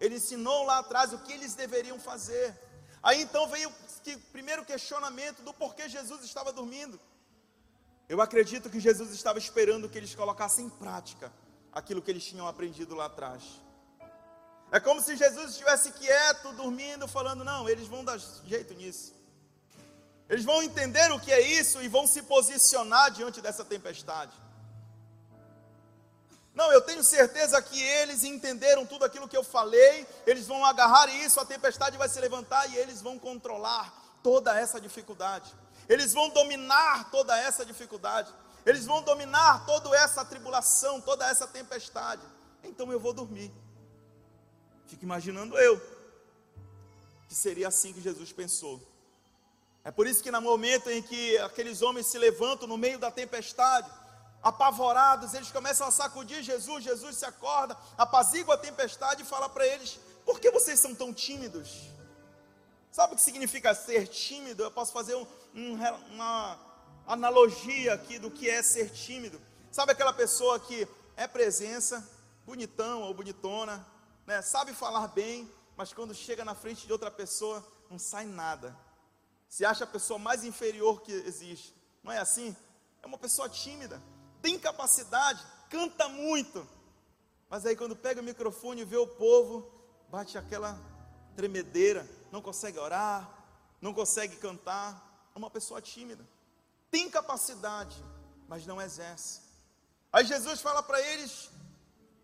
Ele 0.00 0.16
ensinou 0.16 0.64
lá 0.64 0.78
atrás 0.78 1.12
o 1.12 1.18
que 1.18 1.32
eles 1.32 1.54
deveriam 1.54 1.98
fazer. 1.98 2.58
Aí 3.02 3.22
então 3.22 3.48
veio 3.48 3.68
o 3.70 4.20
primeiro 4.32 4.64
questionamento 4.64 5.42
do 5.42 5.52
porquê 5.52 5.88
Jesus 5.88 6.22
estava 6.24 6.52
dormindo. 6.52 7.00
Eu 8.08 8.20
acredito 8.20 8.68
que 8.68 8.80
Jesus 8.80 9.10
estava 9.12 9.38
esperando 9.38 9.88
que 9.88 9.96
eles 9.96 10.14
colocassem 10.14 10.66
em 10.66 10.70
prática 10.70 11.32
aquilo 11.72 12.02
que 12.02 12.10
eles 12.10 12.24
tinham 12.24 12.46
aprendido 12.46 12.94
lá 12.94 13.06
atrás. 13.06 13.42
É 14.70 14.80
como 14.80 15.00
se 15.00 15.16
Jesus 15.16 15.52
estivesse 15.52 15.92
quieto, 15.92 16.52
dormindo, 16.52 17.06
falando: 17.08 17.44
não, 17.44 17.68
eles 17.68 17.86
vão 17.86 18.04
dar 18.04 18.18
jeito 18.18 18.74
nisso. 18.74 19.13
Eles 20.28 20.44
vão 20.44 20.62
entender 20.62 21.10
o 21.12 21.20
que 21.20 21.32
é 21.32 21.40
isso 21.40 21.82
e 21.82 21.88
vão 21.88 22.06
se 22.06 22.22
posicionar 22.22 23.10
diante 23.10 23.40
dessa 23.40 23.64
tempestade. 23.64 24.32
Não, 26.54 26.72
eu 26.72 26.80
tenho 26.80 27.02
certeza 27.02 27.60
que 27.60 27.82
eles 27.82 28.22
entenderam 28.22 28.86
tudo 28.86 29.04
aquilo 29.04 29.28
que 29.28 29.36
eu 29.36 29.42
falei, 29.42 30.06
eles 30.26 30.46
vão 30.46 30.64
agarrar 30.64 31.08
isso, 31.08 31.40
a 31.40 31.44
tempestade 31.44 31.98
vai 31.98 32.08
se 32.08 32.20
levantar 32.20 32.70
e 32.70 32.76
eles 32.76 33.02
vão 33.02 33.18
controlar 33.18 33.92
toda 34.22 34.58
essa 34.58 34.80
dificuldade 34.80 35.52
eles 35.88 36.12
vão 36.12 36.30
dominar 36.30 37.10
toda 37.10 37.36
essa 37.36 37.64
dificuldade, 37.64 38.32
eles 38.64 38.86
vão 38.86 39.02
dominar 39.02 39.66
toda 39.66 39.94
essa 39.96 40.24
tribulação, 40.24 41.00
toda 41.00 41.28
essa 41.28 41.46
tempestade. 41.46 42.22
Então 42.62 42.90
eu 42.90 42.98
vou 42.98 43.12
dormir. 43.12 43.52
Fico 44.86 45.04
imaginando 45.04 45.58
eu, 45.58 45.80
que 47.28 47.34
seria 47.34 47.68
assim 47.68 47.92
que 47.92 48.00
Jesus 48.00 48.32
pensou. 48.32 48.80
É 49.84 49.90
por 49.90 50.06
isso 50.06 50.22
que 50.22 50.30
no 50.30 50.40
momento 50.40 50.90
em 50.90 51.02
que 51.02 51.36
aqueles 51.38 51.82
homens 51.82 52.06
se 52.06 52.18
levantam 52.18 52.66
no 52.66 52.78
meio 52.78 52.98
da 52.98 53.10
tempestade, 53.10 53.90
apavorados, 54.42 55.34
eles 55.34 55.50
começam 55.50 55.86
a 55.86 55.90
sacudir 55.90 56.42
Jesus, 56.42 56.82
Jesus 56.82 57.16
se 57.16 57.26
acorda, 57.26 57.76
apazigua 57.96 58.54
a 58.54 58.58
tempestade 58.58 59.22
e 59.22 59.26
fala 59.26 59.48
para 59.48 59.66
eles: 59.66 60.00
Por 60.24 60.40
que 60.40 60.50
vocês 60.50 60.80
são 60.80 60.94
tão 60.94 61.12
tímidos? 61.12 61.90
Sabe 62.90 63.12
o 63.12 63.16
que 63.16 63.22
significa 63.22 63.74
ser 63.74 64.08
tímido? 64.08 64.62
Eu 64.62 64.70
posso 64.70 64.92
fazer 64.92 65.14
um, 65.16 65.26
um, 65.54 65.74
uma 66.12 66.58
analogia 67.06 67.92
aqui 67.92 68.18
do 68.18 68.30
que 68.30 68.48
é 68.48 68.62
ser 68.62 68.90
tímido. 68.90 69.40
Sabe 69.70 69.92
aquela 69.92 70.12
pessoa 70.12 70.58
que 70.60 70.88
é 71.16 71.26
presença, 71.26 72.08
bonitão 72.46 73.02
ou 73.02 73.12
bonitona, 73.12 73.84
né? 74.26 74.40
sabe 74.40 74.72
falar 74.72 75.08
bem, 75.08 75.50
mas 75.76 75.92
quando 75.92 76.14
chega 76.14 76.44
na 76.44 76.54
frente 76.54 76.86
de 76.86 76.92
outra 76.92 77.10
pessoa, 77.10 77.66
não 77.90 77.98
sai 77.98 78.24
nada. 78.24 78.76
Se 79.54 79.64
acha 79.64 79.84
a 79.84 79.86
pessoa 79.86 80.18
mais 80.18 80.42
inferior 80.42 81.00
que 81.00 81.12
existe. 81.12 81.72
Não 82.02 82.10
é 82.10 82.18
assim? 82.18 82.56
É 83.00 83.06
uma 83.06 83.16
pessoa 83.16 83.48
tímida, 83.48 84.02
tem 84.42 84.58
capacidade, 84.58 85.40
canta 85.70 86.08
muito. 86.08 86.66
Mas 87.48 87.64
aí 87.64 87.76
quando 87.76 87.94
pega 87.94 88.20
o 88.20 88.24
microfone 88.24 88.80
e 88.80 88.84
vê 88.84 88.96
o 88.96 89.06
povo, 89.06 89.72
bate 90.10 90.36
aquela 90.36 90.76
tremedeira, 91.36 92.04
não 92.32 92.42
consegue 92.42 92.80
orar, 92.80 93.30
não 93.80 93.94
consegue 93.94 94.34
cantar. 94.38 95.30
É 95.32 95.38
uma 95.38 95.50
pessoa 95.50 95.80
tímida. 95.80 96.26
Tem 96.90 97.08
capacidade, 97.08 97.94
mas 98.48 98.66
não 98.66 98.82
exerce. 98.82 99.40
Aí 100.12 100.24
Jesus 100.24 100.60
fala 100.60 100.82
para 100.82 101.00
eles: 101.00 101.48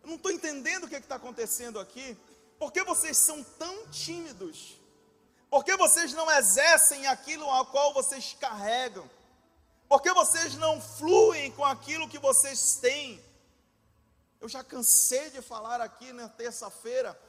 Eu 0.02 0.08
não 0.08 0.16
estou 0.16 0.32
entendendo 0.32 0.82
o 0.82 0.88
que 0.88 0.96
é 0.96 0.98
está 0.98 1.14
acontecendo 1.14 1.78
aqui. 1.78 2.18
Por 2.58 2.72
que 2.72 2.82
vocês 2.82 3.16
são 3.16 3.44
tão 3.44 3.86
tímidos? 3.86 4.79
Por 5.50 5.64
que 5.64 5.76
vocês 5.76 6.12
não 6.12 6.30
exercem 6.30 7.08
aquilo 7.08 7.44
ao 7.50 7.66
qual 7.66 7.92
vocês 7.92 8.36
carregam? 8.38 9.10
Por 9.88 10.00
que 10.00 10.12
vocês 10.12 10.54
não 10.54 10.80
fluem 10.80 11.50
com 11.50 11.64
aquilo 11.64 12.08
que 12.08 12.20
vocês 12.20 12.76
têm? 12.76 13.20
Eu 14.40 14.48
já 14.48 14.62
cansei 14.62 15.28
de 15.30 15.42
falar 15.42 15.80
aqui 15.80 16.12
na 16.12 16.28
terça-feira. 16.28 17.20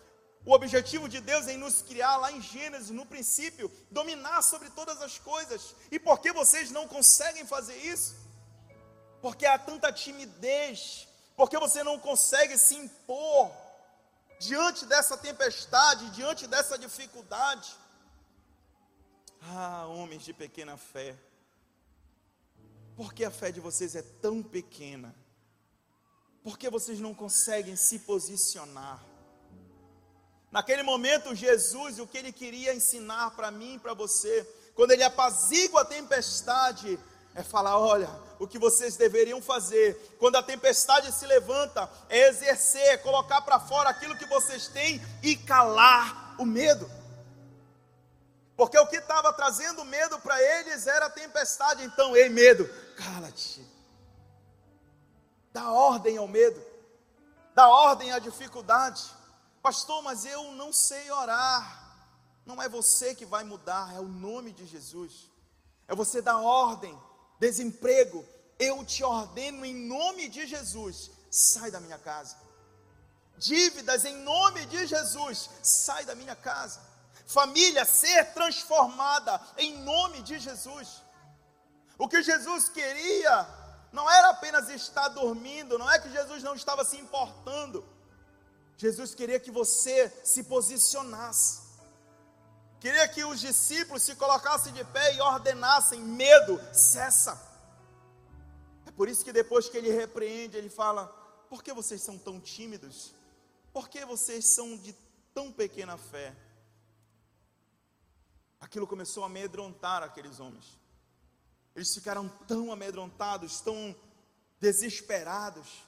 O 0.46 0.54
objetivo 0.54 1.10
de 1.10 1.20
Deus 1.20 1.48
é 1.48 1.54
em 1.54 1.58
nos 1.58 1.82
criar 1.82 2.18
lá 2.18 2.32
em 2.32 2.42
Gênesis, 2.42 2.92
no 2.92 3.06
princípio, 3.06 3.72
dominar 3.90 4.44
sobre 4.44 4.70
todas 4.70 5.02
as 5.02 5.18
coisas. 5.18 5.76
E 5.92 6.00
por 6.00 6.20
que 6.20 6.32
vocês 6.32 6.70
não 6.70 6.88
conseguem 6.88 7.46
fazer 7.46 7.76
isso? 7.78 8.16
Porque 9.22 9.46
há 9.48 9.58
tanta 9.58 9.92
timidez, 9.92 11.08
porque 11.36 11.58
você 11.58 11.84
não 11.84 12.00
consegue 12.00 12.58
se 12.58 12.76
impor 12.76 13.52
diante 14.40 14.86
dessa 14.86 15.18
tempestade, 15.18 16.10
diante 16.12 16.46
dessa 16.48 16.78
dificuldade. 16.78 17.82
Ah, 19.41 19.88
homens 19.88 20.23
de 20.23 20.34
pequena 20.34 20.77
fé, 20.77 21.15
por 22.95 23.13
que 23.13 23.25
a 23.25 23.32
fé 23.32 23.51
de 23.51 23.60
vocês 23.60 23.95
é 23.95 24.01
tão 24.01 24.43
pequena? 24.43 25.15
Por 26.43 26.58
que 26.58 26.69
vocês 26.69 26.99
não 26.99 27.13
conseguem 27.13 27.75
se 27.75 27.99
posicionar? 27.99 29.04
Naquele 30.51 30.84
momento, 30.84 31.34
Jesus, 31.34 31.97
o 31.97 32.06
que 32.06 32.17
ele 32.17 32.32
queria 32.32 32.73
ensinar 32.73 33.32
para 33.32 33.49
mim 33.49 33.75
e 33.75 33.80
para 33.80 33.93
você, 33.93 34.47
quando 34.75 34.91
ele 34.91 35.04
apazigua 35.04 35.82
a 35.82 35.86
tempestade, 35.86 36.99
é 37.34 37.41
falar: 37.41 37.80
olha, 37.80 38.10
o 38.38 38.47
que 38.47 38.60
vocês 38.60 38.97
deveriam 38.97 39.41
fazer 39.41 40.17
quando 40.19 40.36
a 40.36 40.43
tempestade 40.43 41.12
se 41.12 41.25
levanta 41.25 41.89
é 42.10 42.27
exercer, 42.30 42.82
é 42.82 42.97
colocar 42.97 43.41
para 43.41 43.60
fora 43.60 43.89
aquilo 43.89 44.17
que 44.17 44.25
vocês 44.25 44.67
têm 44.67 45.01
e 45.23 45.36
calar 45.36 46.36
o 46.38 46.45
medo. 46.45 47.01
Porque 48.56 48.78
o 48.78 48.88
que 48.88 48.98
estava 48.98 49.34
trazendo 49.34 49.84
medo 49.86 50.20
para 50.20 50.42
eles 50.42 50.88
era 50.88 51.08
a 51.08 51.10
tempestade. 51.10 51.84
Então, 51.84 52.16
ei, 52.16 52.30
medo, 52.30 52.70
cala-te. 52.96 53.66
Dá 55.52 55.72
ordem 55.72 56.18
ao 56.18 56.28
medo, 56.28 56.64
dá 57.54 57.68
ordem 57.68 58.12
à 58.12 58.20
dificuldade. 58.20 59.04
Pastor, 59.62 60.02
mas 60.02 60.26
eu 60.26 60.52
não 60.54 60.72
sei 60.72 61.12
orar. 61.12 61.80
Não 62.46 62.62
é 62.62 62.68
você 62.68 63.14
que 63.14 63.26
vai 63.26 63.44
mudar, 63.44 63.94
é 63.96 64.00
o 64.00 64.08
nome 64.08 64.52
de 64.52 64.66
Jesus. 64.66 65.30
É 65.88 65.96
você 65.96 66.22
dar 66.22 66.38
ordem 66.38 66.98
desemprego, 67.40 68.26
eu 68.60 68.86
te 68.86 69.04
ordeno 69.04 69.66
em 69.66 69.74
nome 69.74 70.30
de 70.30 70.46
Jesus, 70.46 71.10
sai 71.30 71.72
da 71.72 71.80
minha 71.80 71.98
casa. 71.98 72.38
Dívidas 73.38 74.06
em 74.06 74.16
nome 74.18 74.66
de 74.68 74.86
Jesus, 74.86 75.50
sai 75.64 76.06
da 76.06 76.14
minha 76.14 76.36
casa. 76.36 76.80
Família 77.32 77.86
ser 77.86 78.34
transformada 78.34 79.39
em 79.58 79.78
nome 79.84 80.22
de 80.22 80.38
Jesus. 80.38 81.02
O 81.98 82.08
que 82.08 82.22
Jesus 82.22 82.67
queria 82.67 83.48
não 83.91 84.10
era 84.10 84.30
apenas 84.32 84.70
estar 84.70 85.08
dormindo, 85.10 85.80
não 85.80 85.89
é 85.89 85.98
que 86.00 86.12
Jesus 86.12 86.44
não 86.44 86.56
estava 86.56 86.84
se 86.84 86.98
importando. 86.98 87.86
Jesus 88.76 89.15
queria 89.15 89.39
que 89.39 89.52
você 89.52 90.12
se 90.24 90.44
posicionasse. 90.44 91.62
Queria 92.82 93.08
que 93.08 93.24
os 93.24 93.39
discípulos 93.39 94.04
se 94.04 94.15
colocassem 94.15 94.74
de 94.74 94.84
pé 94.86 95.15
e 95.15 95.22
ordenassem: 95.22 96.02
medo, 96.02 96.60
cessa. 96.74 97.39
É 98.86 98.91
por 98.91 99.08
isso 99.08 99.24
que 99.24 99.32
depois 99.32 99.70
que 99.70 99.78
ele 99.78 99.91
repreende, 99.91 100.58
ele 100.58 100.70
fala: 100.70 101.06
por 101.50 101.63
que 101.63 101.72
vocês 101.72 102.02
são 102.02 102.17
tão 102.17 102.41
tímidos? 102.41 103.13
Por 103.72 103.88
que 103.88 104.04
vocês 104.04 104.54
são 104.54 104.76
de 104.76 104.94
tão 105.34 105.52
pequena 105.52 105.98
fé? 105.98 106.36
Aquilo 108.62 108.86
começou 108.86 109.24
a 109.24 109.26
amedrontar 109.26 110.04
aqueles 110.04 110.39
homens. 110.39 110.80
Eles 111.76 111.93
ficaram 111.93 112.30
tão 112.47 112.71
amedrontados, 112.71 113.60
tão 113.60 113.95
desesperados. 114.60 115.84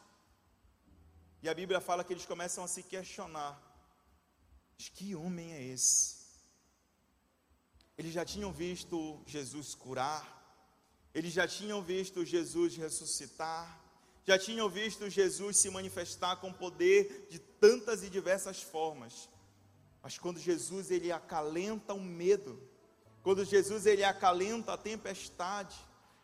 E 1.44 1.48
a 1.48 1.54
Bíblia 1.54 1.80
fala 1.80 2.04
que 2.04 2.12
eles 2.12 2.26
começam 2.26 2.64
a 2.64 2.68
se 2.68 2.82
questionar: 2.82 3.62
que 4.96 5.16
homem 5.16 5.54
é 5.54 5.64
esse? 5.64 6.24
Eles 7.98 8.12
já 8.12 8.26
tinham 8.26 8.52
visto 8.52 9.22
Jesus 9.28 9.76
curar, 9.76 10.26
eles 11.14 11.32
já 11.32 11.48
tinham 11.48 11.82
visto 11.82 12.26
Jesus 12.26 12.76
ressuscitar, 12.76 13.80
já 14.26 14.40
tinham 14.40 14.68
visto 14.68 15.08
Jesus 15.10 15.58
se 15.58 15.70
manifestar 15.70 16.38
com 16.38 16.52
poder 16.52 17.28
de 17.30 17.38
tantas 17.38 18.02
e 18.04 18.10
diversas 18.10 18.62
formas. 18.62 19.30
Mas 20.04 20.18
quando 20.18 20.38
Jesus 20.38 20.92
ele 20.92 21.14
acalenta 21.14 21.94
o 21.94 22.02
medo, 22.02 22.62
quando 23.24 23.46
Jesus 23.46 23.86
ele 23.86 24.04
acalenta 24.04 24.74
a 24.74 24.78
tempestade, 24.78 25.76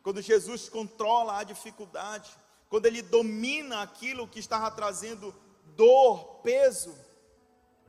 quando 0.03 0.21
Jesus 0.21 0.67
controla 0.67 1.37
a 1.37 1.43
dificuldade, 1.43 2.29
quando 2.69 2.85
ele 2.85 3.01
domina 3.01 3.81
aquilo 3.81 4.27
que 4.27 4.39
estava 4.39 4.69
trazendo 4.69 5.33
dor, 5.77 6.41
peso, 6.43 6.93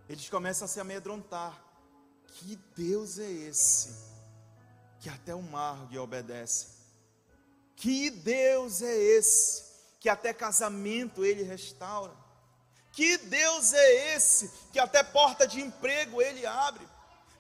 eles 0.09 0.29
começam 0.29 0.65
a 0.65 0.69
se 0.69 0.79
amedrontar. 0.79 1.61
Que 2.25 2.55
Deus 2.77 3.19
é 3.19 3.29
esse 3.29 4.09
que 5.01 5.09
até 5.09 5.35
o 5.35 5.43
mar 5.43 5.89
lhe 5.91 5.99
obedece? 5.99 6.69
Que 7.75 8.11
Deus 8.11 8.81
é 8.81 8.97
esse 8.97 9.65
que 9.99 10.09
até 10.09 10.33
casamento 10.33 11.25
ele 11.25 11.43
restaura? 11.43 12.20
Que 12.93 13.17
Deus 13.19 13.73
é 13.73 14.15
esse 14.17 14.51
que 14.73 14.79
até 14.79 15.03
porta 15.03 15.47
de 15.47 15.61
emprego 15.61 16.21
ele 16.21 16.45
abre? 16.45 16.87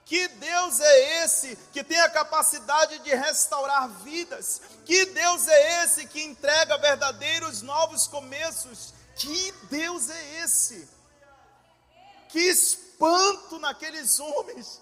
Que 0.04 0.26
Deus 0.26 0.80
é 0.80 1.24
esse 1.24 1.56
que 1.72 1.84
tem 1.84 2.00
a 2.00 2.10
capacidade 2.10 2.98
de 2.98 3.14
restaurar 3.14 3.88
vidas? 4.02 4.60
Que 4.84 5.06
Deus 5.06 5.46
é 5.46 5.84
esse 5.84 6.06
que 6.06 6.20
entrega 6.22 6.78
verdadeiros 6.78 7.62
novos 7.62 8.08
começos? 8.08 8.92
Que 9.14 9.52
Deus 9.70 10.10
é 10.10 10.42
esse? 10.42 10.88
Que 12.28 12.40
espanto 12.40 13.58
naqueles 13.58 14.18
homens. 14.18 14.80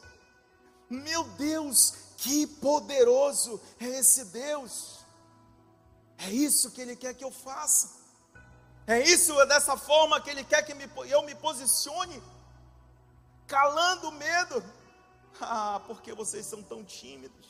Meu 0.88 1.24
Deus, 1.24 1.92
que 2.16 2.46
poderoso 2.46 3.60
é 3.78 3.86
esse 3.98 4.24
Deus. 4.24 4.98
É 6.16 6.30
isso 6.30 6.70
que 6.70 6.80
Ele 6.80 6.96
quer 6.96 7.14
que 7.14 7.24
eu 7.24 7.30
faça. 7.30 7.97
É 8.88 9.00
isso, 9.02 9.40
é 9.40 9.46
dessa 9.46 9.76
forma 9.76 10.20
que 10.20 10.30
Ele 10.30 10.42
quer 10.42 10.62
que 10.62 10.72
eu 11.08 11.22
me 11.22 11.34
posicione, 11.36 12.20
calando 13.46 14.08
o 14.08 14.12
medo. 14.12 14.64
Ah, 15.40 15.80
porque 15.86 16.12
vocês 16.12 16.44
são 16.44 16.60
tão 16.60 16.82
tímidos. 16.82 17.46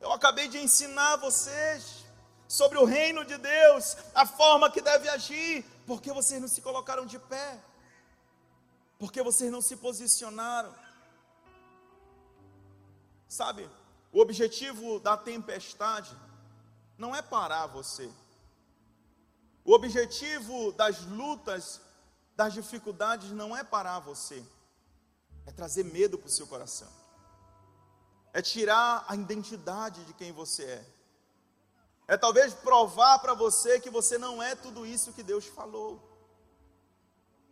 Eu 0.00 0.12
acabei 0.12 0.46
de 0.46 0.58
ensinar 0.58 1.16
vocês 1.16 2.04
sobre 2.46 2.78
o 2.78 2.84
reino 2.84 3.24
de 3.24 3.36
Deus, 3.36 3.96
a 4.14 4.24
forma 4.24 4.70
que 4.70 4.80
deve 4.80 5.08
agir, 5.08 5.64
porque 5.84 6.12
vocês 6.12 6.40
não 6.40 6.46
se 6.46 6.60
colocaram 6.60 7.04
de 7.04 7.18
pé 7.18 7.58
porque 8.98 9.22
vocês 9.22 9.50
não 9.50 9.60
se 9.60 9.76
posicionaram. 9.76 10.74
Sabe, 13.28 13.68
o 14.12 14.20
objetivo 14.20 14.98
da 15.00 15.16
tempestade 15.16 16.16
não 16.96 17.14
é 17.14 17.20
parar 17.20 17.66
você. 17.66 18.10
O 19.66 19.72
objetivo 19.72 20.70
das 20.72 21.00
lutas, 21.06 21.80
das 22.36 22.54
dificuldades 22.54 23.32
não 23.32 23.56
é 23.56 23.64
parar 23.64 23.98
você. 23.98 24.40
É 25.44 25.50
trazer 25.50 25.84
medo 25.84 26.16
para 26.16 26.28
o 26.28 26.30
seu 26.30 26.46
coração. 26.46 26.88
É 28.32 28.40
tirar 28.40 29.04
a 29.08 29.16
identidade 29.16 30.04
de 30.04 30.14
quem 30.14 30.30
você 30.30 30.64
é. 30.64 30.86
É 32.06 32.16
talvez 32.16 32.54
provar 32.54 33.18
para 33.18 33.34
você 33.34 33.80
que 33.80 33.90
você 33.90 34.16
não 34.16 34.40
é 34.40 34.54
tudo 34.54 34.86
isso 34.86 35.12
que 35.12 35.24
Deus 35.24 35.44
falou. 35.46 36.00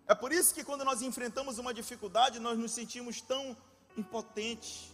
É 0.06 0.14
por 0.14 0.32
isso 0.32 0.54
que 0.54 0.62
quando 0.62 0.84
nós 0.84 1.02
enfrentamos 1.02 1.58
uma 1.58 1.74
dificuldade, 1.74 2.38
nós 2.38 2.56
nos 2.56 2.70
sentimos 2.70 3.20
tão 3.20 3.56
impotentes, 3.96 4.92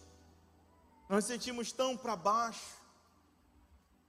nós 1.06 1.16
nos 1.16 1.24
sentimos 1.26 1.70
tão 1.70 1.98
para 1.98 2.16
baixo. 2.16 2.79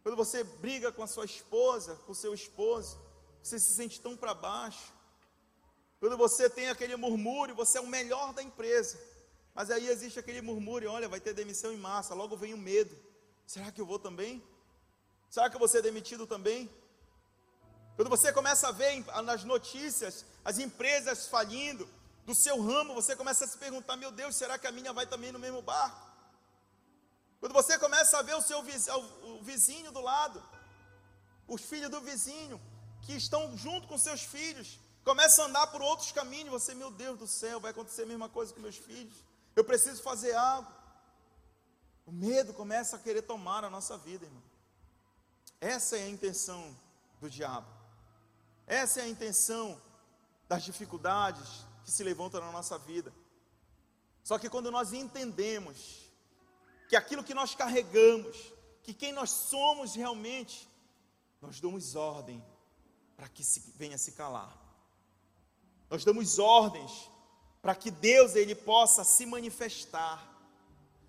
Quando 0.04 0.16
você 0.16 0.44
briga 0.44 0.92
com 0.92 1.04
a 1.04 1.08
sua 1.08 1.26
esposa, 1.26 1.96
com 2.06 2.12
o 2.12 2.16
seu 2.16 2.34
esposo, 2.34 3.00
você 3.42 3.60
se 3.60 3.76
sente 3.76 4.00
tão 4.02 4.18
para 4.18 4.34
baixo. 4.34 4.92
Quando 6.00 6.18
você 6.18 6.50
tem 6.50 6.70
aquele 6.70 6.96
murmúrio, 6.96 7.56
você 7.56 7.78
é 7.78 7.82
o 7.82 7.88
melhor 7.88 8.34
da 8.34 8.42
empresa. 8.42 9.00
Mas 9.54 9.70
aí 9.70 9.88
existe 9.88 10.18
aquele 10.20 10.42
murmúrio, 10.42 10.92
olha, 10.92 11.08
vai 11.08 11.20
ter 11.20 11.34
demissão 11.34 11.72
em 11.72 11.78
massa, 11.78 12.16
logo 12.16 12.36
vem 12.36 12.54
o 12.54 12.58
medo. 12.58 12.96
Será 13.46 13.72
que 13.72 13.80
eu 13.80 13.86
vou 13.86 14.00
também? 14.00 14.44
Será 15.30 15.50
que 15.50 15.56
eu 15.56 15.60
vou 15.60 15.68
ser 15.68 15.82
demitido 15.82 16.26
também? 16.26 16.70
Quando 17.96 18.10
você 18.10 18.34
começa 18.34 18.68
a 18.70 18.72
ver 18.72 19.04
nas 19.24 19.44
notícias 19.44 20.26
as 20.44 20.58
empresas 20.58 21.28
falindo, 21.28 21.88
do 22.26 22.36
seu 22.36 22.62
ramo, 22.62 22.94
você 22.94 23.16
começa 23.16 23.46
a 23.46 23.48
se 23.48 23.58
perguntar: 23.58 23.96
meu 23.96 24.12
Deus, 24.12 24.36
será 24.36 24.58
que 24.58 24.68
a 24.68 24.72
minha 24.72 24.94
vai 24.94 25.06
também 25.06 25.32
no 25.32 25.40
mesmo 25.40 25.62
barco? 25.62 26.11
Quando 27.42 27.54
você 27.54 27.78
começa 27.80 28.20
a 28.20 28.22
ver 28.22 28.36
o 28.36 28.42
seu 28.42 28.62
vizinho 29.42 29.92
do 29.92 30.00
lado, 30.00 30.42
os 31.48 31.62
filhos 31.64 31.90
do 31.90 32.00
vizinho, 32.00 32.62
que 33.02 33.14
estão 33.14 33.58
junto 33.58 33.88
com 33.88 33.98
seus 33.98 34.22
filhos, 34.22 34.80
começam 35.04 35.46
a 35.46 35.48
andar 35.48 35.68
por 35.68 35.82
outros 35.82 36.12
caminhos, 36.12 36.52
você, 36.52 36.76
meu 36.76 36.92
Deus 36.92 37.18
do 37.18 37.26
céu, 37.26 37.60
vai 37.60 37.72
acontecer 37.72 38.04
a 38.04 38.06
mesma 38.06 38.30
coisa 38.30 38.54
com 38.54 38.60
meus 38.60 38.78
filhos. 38.78 39.16
Eu 39.56 39.64
preciso 39.64 40.04
fazer 40.04 40.36
algo. 40.36 40.72
O 42.06 42.12
medo 42.12 42.54
começa 42.54 42.96
a 42.96 43.00
querer 43.00 43.24
tomar 43.24 43.64
a 43.64 43.72
nossa 43.72 43.98
vida, 43.98 44.24
irmão. 44.24 44.44
Essa 45.60 45.98
é 45.98 46.04
a 46.04 46.10
intenção 46.10 46.78
do 47.20 47.28
diabo. 47.28 47.68
Essa 48.68 49.00
é 49.00 49.04
a 49.04 49.10
intenção 49.10 49.82
das 50.48 50.64
dificuldades 50.64 51.66
que 51.84 51.90
se 51.90 52.04
levantam 52.04 52.40
na 52.40 52.52
nossa 52.52 52.78
vida. 52.78 53.12
Só 54.24 54.38
que 54.38 54.48
quando 54.48 54.70
nós 54.70 54.94
entendemos 54.94 56.01
que 56.92 56.96
aquilo 56.98 57.24
que 57.24 57.34
nós 57.34 57.56
carregamos, 57.56 58.36
que 58.84 58.94
quem 58.94 59.14
nós 59.14 59.30
somos 59.30 59.96
realmente, 59.96 60.70
nós 61.42 61.58
damos 61.62 61.96
ordem 61.96 62.44
para 63.16 63.30
que 63.30 63.46
se, 63.46 63.64
venha 63.78 63.98
se 63.98 64.12
calar. 64.12 64.54
Nós 65.90 66.04
damos 66.04 66.38
ordens 66.38 67.10
para 67.62 67.74
que 67.76 67.90
Deus 67.90 68.36
ele 68.36 68.54
possa 68.54 69.06
se 69.06 69.26
manifestar. 69.26 70.22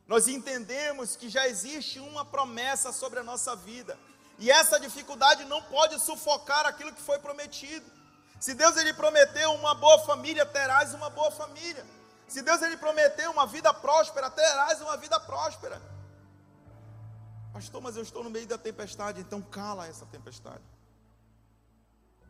Nós 0.07 0.29
entendemos 0.29 1.17
que 1.17 1.29
já 1.29 1.49
existe 1.49 1.99
uma 1.99 2.25
promessa 2.25 2.93
sobre 2.93 3.19
a 3.19 3.25
nossa 3.25 3.57
vida. 3.57 3.99
E 4.39 4.53
essa 4.53 4.79
dificuldade 4.79 5.45
não 5.47 5.61
pode 5.63 5.99
sufocar 5.99 6.65
aquilo 6.65 6.95
que 6.95 7.03
foi 7.03 7.19
prometido. 7.19 7.91
Se 8.39 8.55
Deus 8.55 8.77
ele 8.77 8.95
prometeu 8.95 9.53
uma 9.55 9.75
boa 9.75 9.99
família, 10.05 10.47
terás 10.47 10.95
uma 10.95 11.11
boa 11.11 11.33
família. 11.33 11.85
Se 12.33 12.41
Deus 12.41 12.63
ele 12.63 12.79
prometeu 12.79 13.31
uma 13.31 13.47
vida 13.47 13.75
próspera, 13.75 14.31
terás 14.31 14.81
uma 14.81 14.97
vida 14.97 15.21
próspera. 15.21 15.79
Pastor, 17.53 17.83
mas 17.83 17.95
eu 17.95 18.03
estou 18.03 18.25
no 18.25 18.31
meio 18.31 18.47
da 18.47 18.57
tempestade, 18.57 19.21
então 19.21 19.43
cala 19.43 19.87
essa 19.87 20.07
tempestade. 20.07 20.65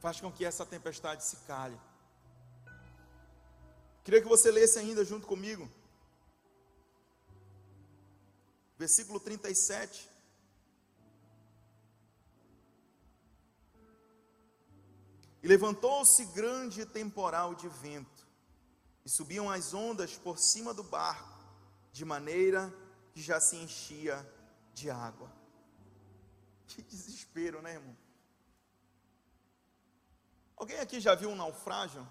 Faz 0.01 0.21
com 0.21 0.33
que 0.33 0.45
essa 0.45 0.67
tempestade 0.67 1.23
se 1.25 1.37
cale. 1.47 1.81
Queria 4.03 4.21
que 4.21 4.27
você 4.27 4.51
lesse 4.51 4.77
ainda 4.77 5.05
junto 5.05 5.25
comigo. 5.25 5.71
Versículo 8.77 9.21
37. 9.21 10.11
E 15.45 15.47
levantou-se 15.47 16.25
grande 16.25 16.85
temporal 16.85 17.55
de 17.55 17.69
vento, 17.69 18.12
e 19.05 19.09
subiam 19.09 19.51
as 19.51 19.75
ondas 19.75 20.17
por 20.17 20.39
cima 20.39 20.73
do 20.73 20.83
barco, 20.83 21.39
de 21.93 22.05
maneira 22.05 22.73
que 23.13 23.21
já 23.21 23.41
se 23.41 23.57
enchia 23.57 24.27
de 24.75 24.91
água. 24.91 25.31
Que 26.69 26.81
desespero, 26.81 27.61
né, 27.61 27.75
irmão? 27.75 27.95
Alguém 30.57 30.79
aqui 30.79 31.01
já 31.01 31.15
viu 31.15 31.29
um 31.29 31.37
naufrágio? 31.37 32.09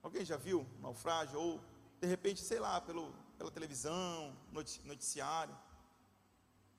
Alguém 0.00 0.24
já 0.24 0.36
viu 0.36 0.60
um 0.60 0.80
naufrágio? 0.80 1.40
Ou, 1.40 1.60
de 2.00 2.06
repente, 2.06 2.40
sei 2.42 2.60
lá, 2.60 2.80
pelo, 2.80 3.12
pela 3.36 3.50
televisão, 3.50 4.36
noticiário. 4.84 5.58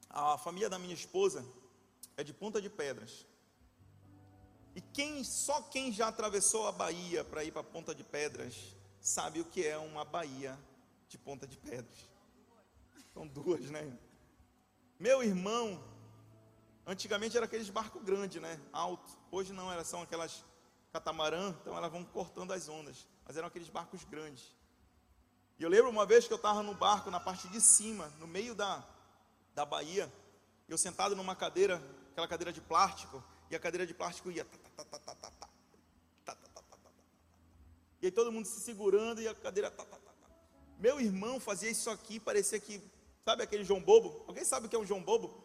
A 0.10 0.38
família 0.38 0.70
da 0.70 0.80
minha 0.80 0.94
esposa 0.94 1.46
é 2.16 2.24
de 2.24 2.34
Ponta 2.34 2.62
de 2.62 2.70
Pedras. 2.70 3.26
E 4.76 4.80
quem 4.80 5.24
só 5.24 5.62
quem 5.64 5.92
já 5.92 6.08
atravessou 6.08 6.68
a 6.68 6.72
Bahia 6.72 7.24
para 7.26 7.44
ir 7.44 7.52
para 7.52 7.64
Ponta 7.64 7.94
de 7.94 8.04
Pedras 8.04 8.76
sabe 9.04 9.42
o 9.42 9.46
que 9.46 9.68
é 9.68 9.78
uma 9.78 10.06
Bahia 10.06 10.58
de 11.10 11.18
Ponta 11.18 11.46
de 11.46 11.58
Pedras. 11.58 12.10
São 13.14 13.28
duas, 13.28 13.70
né? 13.70 13.96
Meu 14.98 15.22
irmão, 15.22 15.84
antigamente 16.88 17.36
era 17.36 17.46
aqueles 17.46 17.70
barcos 17.70 18.02
grandes, 18.02 18.42
né? 18.42 18.60
Alto. 18.72 19.12
Hoje 19.30 19.52
não, 19.52 19.72
elas 19.72 19.88
são 19.88 20.02
aquelas 20.02 20.46
catamarã, 20.94 21.54
então 21.62 21.76
elas 21.76 21.92
vão 21.92 22.06
cortando 22.06 22.54
as 22.54 22.70
ondas. 22.70 23.06
Mas 23.26 23.36
eram 23.36 23.50
aqueles 23.50 23.68
barcos 23.68 24.06
grandes. 24.06 24.56
E 25.60 25.64
eu 25.64 25.70
lembro 25.70 25.90
uma 25.90 26.06
vez 26.06 26.26
que 26.26 26.34
eu 26.34 26.38
estava 26.38 26.64
no 26.64 26.74
barco 26.74 27.12
na 27.12 27.20
parte 27.20 27.48
de 27.50 27.60
cima, 27.60 28.08
no 28.20 28.26
meio 28.26 28.56
da, 28.56 28.84
da 29.54 29.66
Bahia, 29.66 30.12
eu 30.68 30.78
sentado 30.78 31.14
numa 31.16 31.36
cadeira, 31.36 31.82
aquela 32.12 32.28
cadeira 32.28 32.54
de 32.54 32.62
plástico, 32.62 33.22
e 33.52 33.56
a 33.56 33.60
cadeira 33.60 33.86
de 33.86 33.94
plástico 33.94 34.32
ia. 34.32 34.48
E 38.04 38.08
aí 38.08 38.12
todo 38.12 38.34
mundo 38.34 38.46
se 38.46 38.60
segurando 38.60 39.22
e 39.22 39.30
a 39.30 39.34
cadeira. 39.34 39.74
Meu 40.78 41.00
irmão 41.00 41.40
fazia 41.40 41.70
isso 41.70 41.90
aqui, 41.90 42.20
parecia 42.20 42.60
que. 42.60 42.82
Sabe 43.24 43.42
aquele 43.44 43.64
João 43.64 43.82
Bobo? 43.82 44.26
Alguém 44.28 44.44
sabe 44.44 44.66
o 44.66 44.70
que 44.70 44.76
é 44.76 44.80
um 44.80 44.86
João 44.86 45.02
Bobo? 45.02 45.42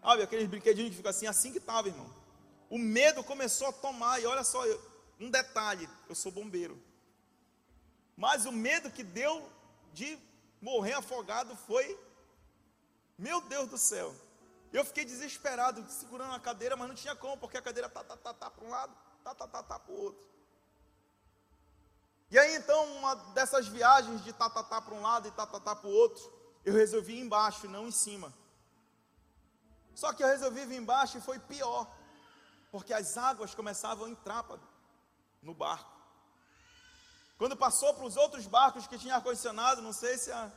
Sabe 0.00 0.22
aqueles 0.22 0.46
brinquedinhos 0.46 0.90
que 0.90 0.96
ficam 0.98 1.10
assim, 1.10 1.26
assim 1.26 1.50
que 1.50 1.58
estava, 1.58 1.88
irmão. 1.88 2.14
O 2.70 2.78
medo 2.78 3.24
começou 3.24 3.66
a 3.66 3.72
tomar, 3.72 4.22
e 4.22 4.26
olha 4.26 4.44
só, 4.44 4.62
um 5.18 5.28
detalhe: 5.28 5.88
eu 6.08 6.14
sou 6.14 6.30
bombeiro. 6.30 6.80
Mas 8.16 8.46
o 8.46 8.52
medo 8.52 8.88
que 8.88 9.02
deu 9.02 9.50
de 9.92 10.16
morrer 10.62 10.92
afogado 10.92 11.56
foi, 11.56 11.98
meu 13.18 13.40
Deus 13.40 13.68
do 13.68 13.76
céu, 13.76 14.14
eu 14.72 14.84
fiquei 14.84 15.04
desesperado, 15.04 15.84
segurando 15.90 16.34
a 16.34 16.38
cadeira, 16.38 16.76
mas 16.76 16.86
não 16.86 16.94
tinha 16.94 17.16
como, 17.16 17.36
porque 17.36 17.56
a 17.56 17.62
cadeira 17.62 17.88
tá, 17.88 18.04
tá, 18.04 18.16
tá, 18.16 18.32
tá 18.32 18.48
para 18.48 18.64
um 18.64 18.70
lado, 18.70 18.96
tá, 19.24 19.34
tá, 19.34 19.48
tá, 19.48 19.62
tá 19.64 19.78
para 19.80 19.92
o 19.92 20.00
outro. 20.00 20.28
E 22.30 22.38
aí 22.38 22.56
então, 22.56 22.84
uma 22.96 23.14
dessas 23.32 23.66
viagens 23.68 24.22
de 24.22 24.32
tá, 24.32 24.50
tá, 24.50 24.62
tá 24.62 24.80
para 24.80 24.94
um 24.94 25.00
lado 25.00 25.28
e 25.28 25.30
tá, 25.30 25.46
tá, 25.46 25.74
para 25.74 25.88
o 25.88 25.92
outro, 25.92 26.22
eu 26.64 26.74
resolvi 26.74 27.14
ir 27.14 27.20
embaixo, 27.20 27.68
não 27.68 27.88
em 27.88 27.92
cima. 27.92 28.32
Só 29.94 30.12
que 30.12 30.22
eu 30.22 30.28
resolvi 30.28 30.64
vir 30.66 30.76
embaixo 30.76 31.18
e 31.18 31.20
foi 31.20 31.38
pior, 31.38 31.90
porque 32.70 32.92
as 32.92 33.16
águas 33.16 33.54
começavam 33.54 34.06
a 34.06 34.10
entrar 34.10 34.44
no 35.42 35.54
barco. 35.54 35.90
Quando 37.38 37.56
passou 37.56 37.94
para 37.94 38.04
os 38.04 38.16
outros 38.16 38.46
barcos 38.46 38.86
que 38.86 38.98
tinham 38.98 39.16
ar-condicionado, 39.16 39.80
não 39.80 39.92
sei 39.92 40.18
se 40.18 40.30
a 40.30 40.50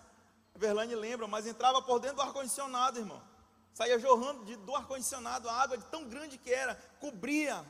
Verlane 0.56 0.96
lembra, 0.96 1.28
mas 1.28 1.48
entrava 1.48 1.82
por 1.82 2.00
dentro 2.00 2.18
do 2.18 2.22
ar-condicionado, 2.24 3.00
irmão 3.00 3.32
saía 3.74 3.98
jorrando 4.00 4.46
de, 4.46 4.56
do 4.58 4.76
ar-condicionado 4.76 5.50
a 5.50 5.54
água 5.54 5.78
de 5.78 5.86
tão 5.86 6.08
grande 6.08 6.38
que 6.38 6.54
era, 6.54 6.76
cobria. 7.00 7.66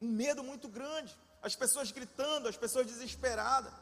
Um 0.00 0.08
medo 0.08 0.42
muito 0.42 0.68
grande. 0.68 1.16
As 1.42 1.54
pessoas 1.54 1.90
gritando, 1.90 2.48
as 2.48 2.56
pessoas 2.56 2.86
desesperadas. 2.86 3.72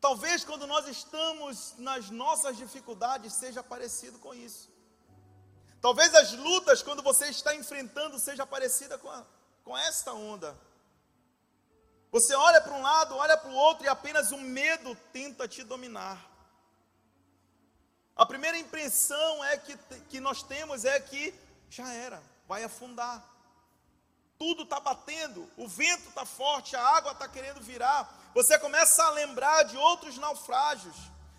Talvez 0.00 0.44
quando 0.44 0.66
nós 0.66 0.86
estamos 0.86 1.74
nas 1.78 2.10
nossas 2.10 2.56
dificuldades 2.56 3.32
seja 3.32 3.62
parecido 3.62 4.18
com 4.18 4.34
isso. 4.34 4.70
Talvez 5.80 6.14
as 6.14 6.32
lutas 6.32 6.82
quando 6.82 7.02
você 7.02 7.26
está 7.28 7.54
enfrentando 7.54 8.18
seja 8.18 8.46
parecida 8.46 8.98
com, 8.98 9.10
a, 9.10 9.24
com 9.64 9.76
esta 9.76 10.12
onda. 10.12 10.56
Você 12.12 12.34
olha 12.34 12.60
para 12.60 12.72
um 12.72 12.82
lado, 12.82 13.16
olha 13.16 13.36
para 13.36 13.50
o 13.50 13.54
outro 13.54 13.84
e 13.84 13.88
apenas 13.88 14.30
o 14.30 14.38
medo 14.38 14.96
tenta 15.12 15.48
te 15.48 15.62
dominar. 15.62 16.24
A 18.14 18.24
primeira 18.24 18.56
impressão 18.56 19.44
é 19.44 19.58
que, 19.58 19.76
que 20.08 20.20
nós 20.20 20.42
temos 20.42 20.84
é 20.84 20.98
que 20.98 21.34
já 21.68 21.92
era, 21.92 22.22
vai 22.48 22.64
afundar. 22.64 23.35
Tudo 24.38 24.64
está 24.64 24.78
batendo, 24.78 25.48
o 25.56 25.66
vento 25.66 26.08
está 26.08 26.24
forte, 26.24 26.76
a 26.76 26.82
água 26.96 27.12
está 27.12 27.26
querendo 27.26 27.60
virar. 27.60 28.30
Você 28.34 28.58
começa 28.58 29.02
a 29.02 29.10
lembrar 29.10 29.62
de 29.62 29.76
outros 29.76 30.18
naufrágios, 30.18 30.96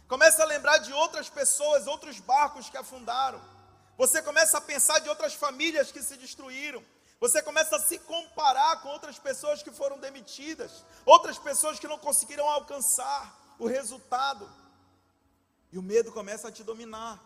começa 0.08 0.42
a 0.42 0.46
lembrar 0.46 0.80
de 0.80 0.92
outras 0.94 1.30
pessoas, 1.30 1.86
outros 1.86 2.20
barcos 2.20 2.70
que 2.70 2.78
afundaram. 2.78 3.40
Você 3.98 4.22
começa 4.22 4.58
a 4.58 4.62
pensar 4.62 5.00
de 5.00 5.10
outras 5.10 5.34
famílias 5.34 5.92
que 5.92 6.02
se 6.02 6.18
destruíram. 6.18 6.84
Você 7.20 7.42
começa 7.42 7.76
a 7.76 7.80
se 7.80 7.98
comparar 8.00 8.82
com 8.82 8.90
outras 8.90 9.18
pessoas 9.18 9.64
que 9.64 9.72
foram 9.72 10.00
demitidas, 10.00 10.84
outras 11.04 11.38
pessoas 11.40 11.80
que 11.80 11.88
não 11.88 11.98
conseguiram 11.98 12.48
alcançar 12.48 13.36
o 13.58 13.68
resultado. 13.68 14.48
E 15.72 15.78
o 15.78 15.82
medo 15.82 16.12
começa 16.12 16.48
a 16.48 16.52
te 16.52 16.64
dominar. 16.64 17.20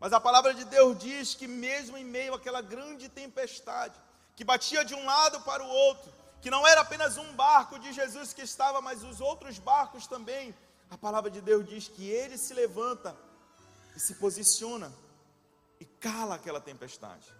Mas 0.00 0.12
a 0.12 0.20
palavra 0.20 0.54
de 0.54 0.64
Deus 0.64 0.96
diz 0.98 1.34
que, 1.34 1.46
mesmo 1.46 1.96
em 1.96 2.04
meio 2.04 2.34
àquela 2.34 2.60
grande 2.60 3.08
tempestade, 3.08 3.98
que 4.36 4.44
batia 4.44 4.84
de 4.84 4.94
um 4.94 5.04
lado 5.04 5.40
para 5.40 5.64
o 5.64 5.68
outro, 5.68 6.12
que 6.40 6.50
não 6.50 6.66
era 6.66 6.82
apenas 6.82 7.16
um 7.16 7.32
barco 7.34 7.78
de 7.78 7.92
Jesus 7.92 8.32
que 8.32 8.42
estava, 8.42 8.80
mas 8.80 9.02
os 9.02 9.20
outros 9.20 9.58
barcos 9.58 10.06
também, 10.06 10.54
a 10.88 10.96
palavra 10.96 11.30
de 11.30 11.40
Deus 11.40 11.68
diz 11.68 11.88
que 11.88 12.08
ele 12.08 12.38
se 12.38 12.54
levanta 12.54 13.16
e 13.96 14.00
se 14.00 14.14
posiciona 14.14 14.92
e 15.80 15.84
cala 15.84 16.36
aquela 16.36 16.60
tempestade. 16.60 17.34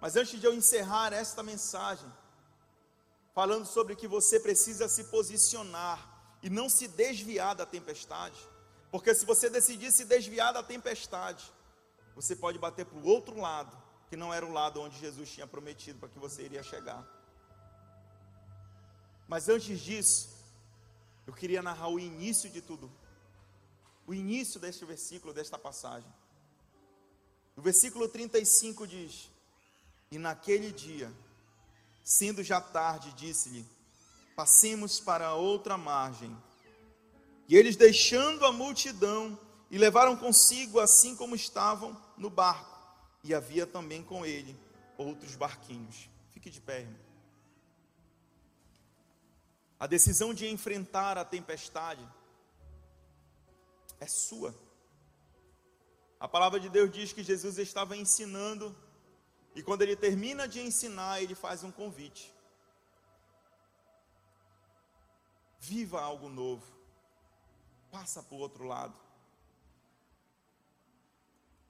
Mas 0.00 0.16
antes 0.16 0.40
de 0.40 0.46
eu 0.46 0.54
encerrar 0.54 1.12
esta 1.12 1.42
mensagem, 1.42 2.10
falando 3.34 3.66
sobre 3.66 3.96
que 3.96 4.08
você 4.08 4.40
precisa 4.40 4.88
se 4.88 5.04
posicionar 5.04 5.98
e 6.42 6.48
não 6.48 6.68
se 6.68 6.88
desviar 6.88 7.54
da 7.54 7.66
tempestade, 7.66 8.38
porque 8.90 9.14
se 9.14 9.24
você 9.24 9.48
decidir 9.48 9.92
se 9.92 10.04
desviar 10.04 10.52
da 10.52 10.62
tempestade, 10.62 11.52
você 12.14 12.34
pode 12.34 12.58
bater 12.58 12.84
para 12.84 12.98
o 12.98 13.06
outro 13.06 13.38
lado, 13.40 13.76
que 14.08 14.16
não 14.16 14.34
era 14.34 14.44
o 14.44 14.52
lado 14.52 14.80
onde 14.80 14.98
Jesus 14.98 15.30
tinha 15.30 15.46
prometido 15.46 15.98
para 15.98 16.08
que 16.08 16.18
você 16.18 16.42
iria 16.42 16.62
chegar. 16.62 17.06
Mas 19.28 19.48
antes 19.48 19.78
disso, 19.78 20.28
eu 21.26 21.32
queria 21.32 21.62
narrar 21.62 21.88
o 21.88 22.00
início 22.00 22.50
de 22.50 22.60
tudo, 22.60 22.90
o 24.06 24.12
início 24.12 24.58
deste 24.58 24.84
versículo, 24.84 25.32
desta 25.32 25.56
passagem. 25.56 26.12
O 27.56 27.62
versículo 27.62 28.08
35 28.08 28.86
diz: 28.88 29.30
E 30.10 30.18
naquele 30.18 30.72
dia, 30.72 31.12
sendo 32.02 32.42
já 32.42 32.60
tarde, 32.60 33.12
disse-lhe: 33.12 33.64
Passemos 34.34 34.98
para 34.98 35.34
outra 35.34 35.76
margem. 35.76 36.36
E 37.50 37.56
eles, 37.56 37.74
deixando 37.74 38.46
a 38.46 38.52
multidão, 38.52 39.36
e 39.72 39.76
levaram 39.76 40.16
consigo, 40.16 40.78
assim 40.78 41.16
como 41.16 41.34
estavam, 41.34 42.00
no 42.16 42.30
barco. 42.30 42.78
E 43.24 43.34
havia 43.34 43.66
também 43.66 44.04
com 44.04 44.24
ele 44.24 44.56
outros 44.96 45.34
barquinhos. 45.34 46.08
Fique 46.30 46.48
de 46.48 46.60
pé, 46.60 46.82
irmão. 46.82 47.00
A 49.80 49.88
decisão 49.88 50.32
de 50.32 50.46
enfrentar 50.46 51.18
a 51.18 51.24
tempestade 51.24 52.08
é 53.98 54.06
sua. 54.06 54.54
A 56.20 56.28
palavra 56.28 56.60
de 56.60 56.68
Deus 56.68 56.88
diz 56.92 57.12
que 57.12 57.24
Jesus 57.24 57.58
estava 57.58 57.96
ensinando, 57.96 58.76
e 59.56 59.62
quando 59.62 59.82
ele 59.82 59.96
termina 59.96 60.46
de 60.46 60.60
ensinar, 60.60 61.20
ele 61.20 61.34
faz 61.34 61.64
um 61.64 61.72
convite. 61.72 62.32
Viva 65.58 66.00
algo 66.00 66.28
novo, 66.28 66.79
passa 67.90 68.22
para 68.22 68.34
o 68.34 68.38
outro 68.38 68.64
lado. 68.64 68.94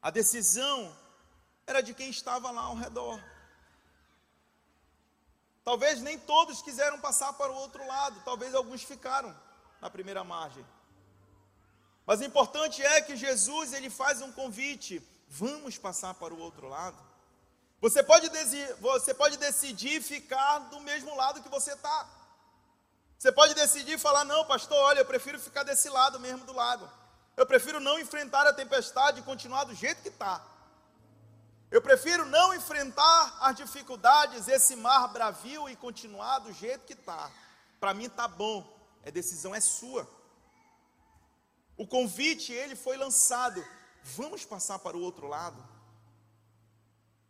A 0.03 0.11
decisão 0.11 0.97
era 1.67 1.81
de 1.81 1.95
quem 1.95 2.11
estava 2.11 2.51
lá 2.51 2.63
ao 2.63 2.75
redor. 2.75 3.23
Talvez 5.65 6.01
nem 6.01 6.19
todos 6.19 6.63
quiseram 6.63 7.01
passar 7.01 7.33
para 7.35 7.53
o 7.53 7.57
outro 7.57 7.87
lado, 7.87 8.23
talvez 8.25 8.55
alguns 8.55 8.83
ficaram 8.83 9.37
na 9.81 9.91
primeira 9.91 10.25
margem. 10.25 10.67
Mas 12.07 12.21
o 12.21 12.25
importante 12.25 12.83
é 12.83 13.01
que 13.01 13.15
Jesus 13.15 13.73
ele 13.73 13.91
faz 13.91 14.21
um 14.21 14.33
convite: 14.33 15.03
vamos 15.29 15.79
passar 15.79 16.15
para 16.15 16.35
o 16.35 16.39
outro 16.39 16.69
lado. 16.69 16.99
Você 17.81 18.03
pode, 18.03 18.29
você 18.81 19.15
pode 19.15 19.37
decidir 19.37 20.03
ficar 20.03 20.59
do 20.71 20.81
mesmo 20.81 21.15
lado 21.15 21.43
que 21.43 21.49
você 21.49 21.73
está. 21.73 22.09
Você 23.21 23.31
pode 23.31 23.53
decidir 23.53 23.99
falar: 23.99 24.25
não, 24.25 24.47
pastor, 24.47 24.79
olha, 24.79 25.01
eu 25.01 25.05
prefiro 25.05 25.39
ficar 25.39 25.63
desse 25.63 25.91
lado 25.91 26.19
mesmo 26.19 26.47
do 26.47 26.55
lago. 26.55 26.89
Eu 27.37 27.45
prefiro 27.45 27.79
não 27.79 27.99
enfrentar 27.99 28.47
a 28.47 28.53
tempestade 28.53 29.21
e 29.21 29.23
continuar 29.23 29.65
do 29.65 29.75
jeito 29.75 30.01
que 30.01 30.09
está. 30.09 30.43
Eu 31.71 31.83
prefiro 31.83 32.25
não 32.25 32.55
enfrentar 32.55 33.37
as 33.43 33.55
dificuldades, 33.57 34.49
esse 34.49 34.75
mar 34.75 35.09
bravio 35.09 35.69
e 35.69 35.77
continuar 35.77 36.39
do 36.39 36.51
jeito 36.51 36.87
que 36.87 36.95
está. 36.95 37.31
Para 37.79 37.93
mim 37.93 38.07
está 38.07 38.27
bom. 38.27 38.67
A 39.07 39.11
decisão 39.11 39.55
é 39.55 39.61
sua. 39.61 40.09
O 41.77 41.87
convite, 41.87 42.55
ele 42.55 42.75
foi 42.75 42.97
lançado. 42.97 43.63
Vamos 44.03 44.47
passar 44.47 44.79
para 44.79 44.97
o 44.97 45.03
outro 45.03 45.27
lado. 45.27 45.63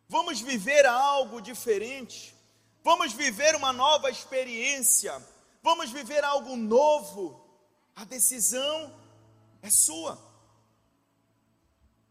Vamos 0.07 0.39
viver 0.39 0.85
algo 0.85 1.41
diferente. 1.41 2.33
Vamos 2.81 3.11
viver 3.11 3.55
uma 3.55 3.73
nova 3.73 4.09
experiência. 4.09 5.13
Vamos 5.61 5.91
viver 5.91 6.23
algo 6.23 6.55
novo. 6.55 7.43
A 7.95 8.03
decisão 8.03 8.93
é 9.61 9.69
sua. 9.69 10.17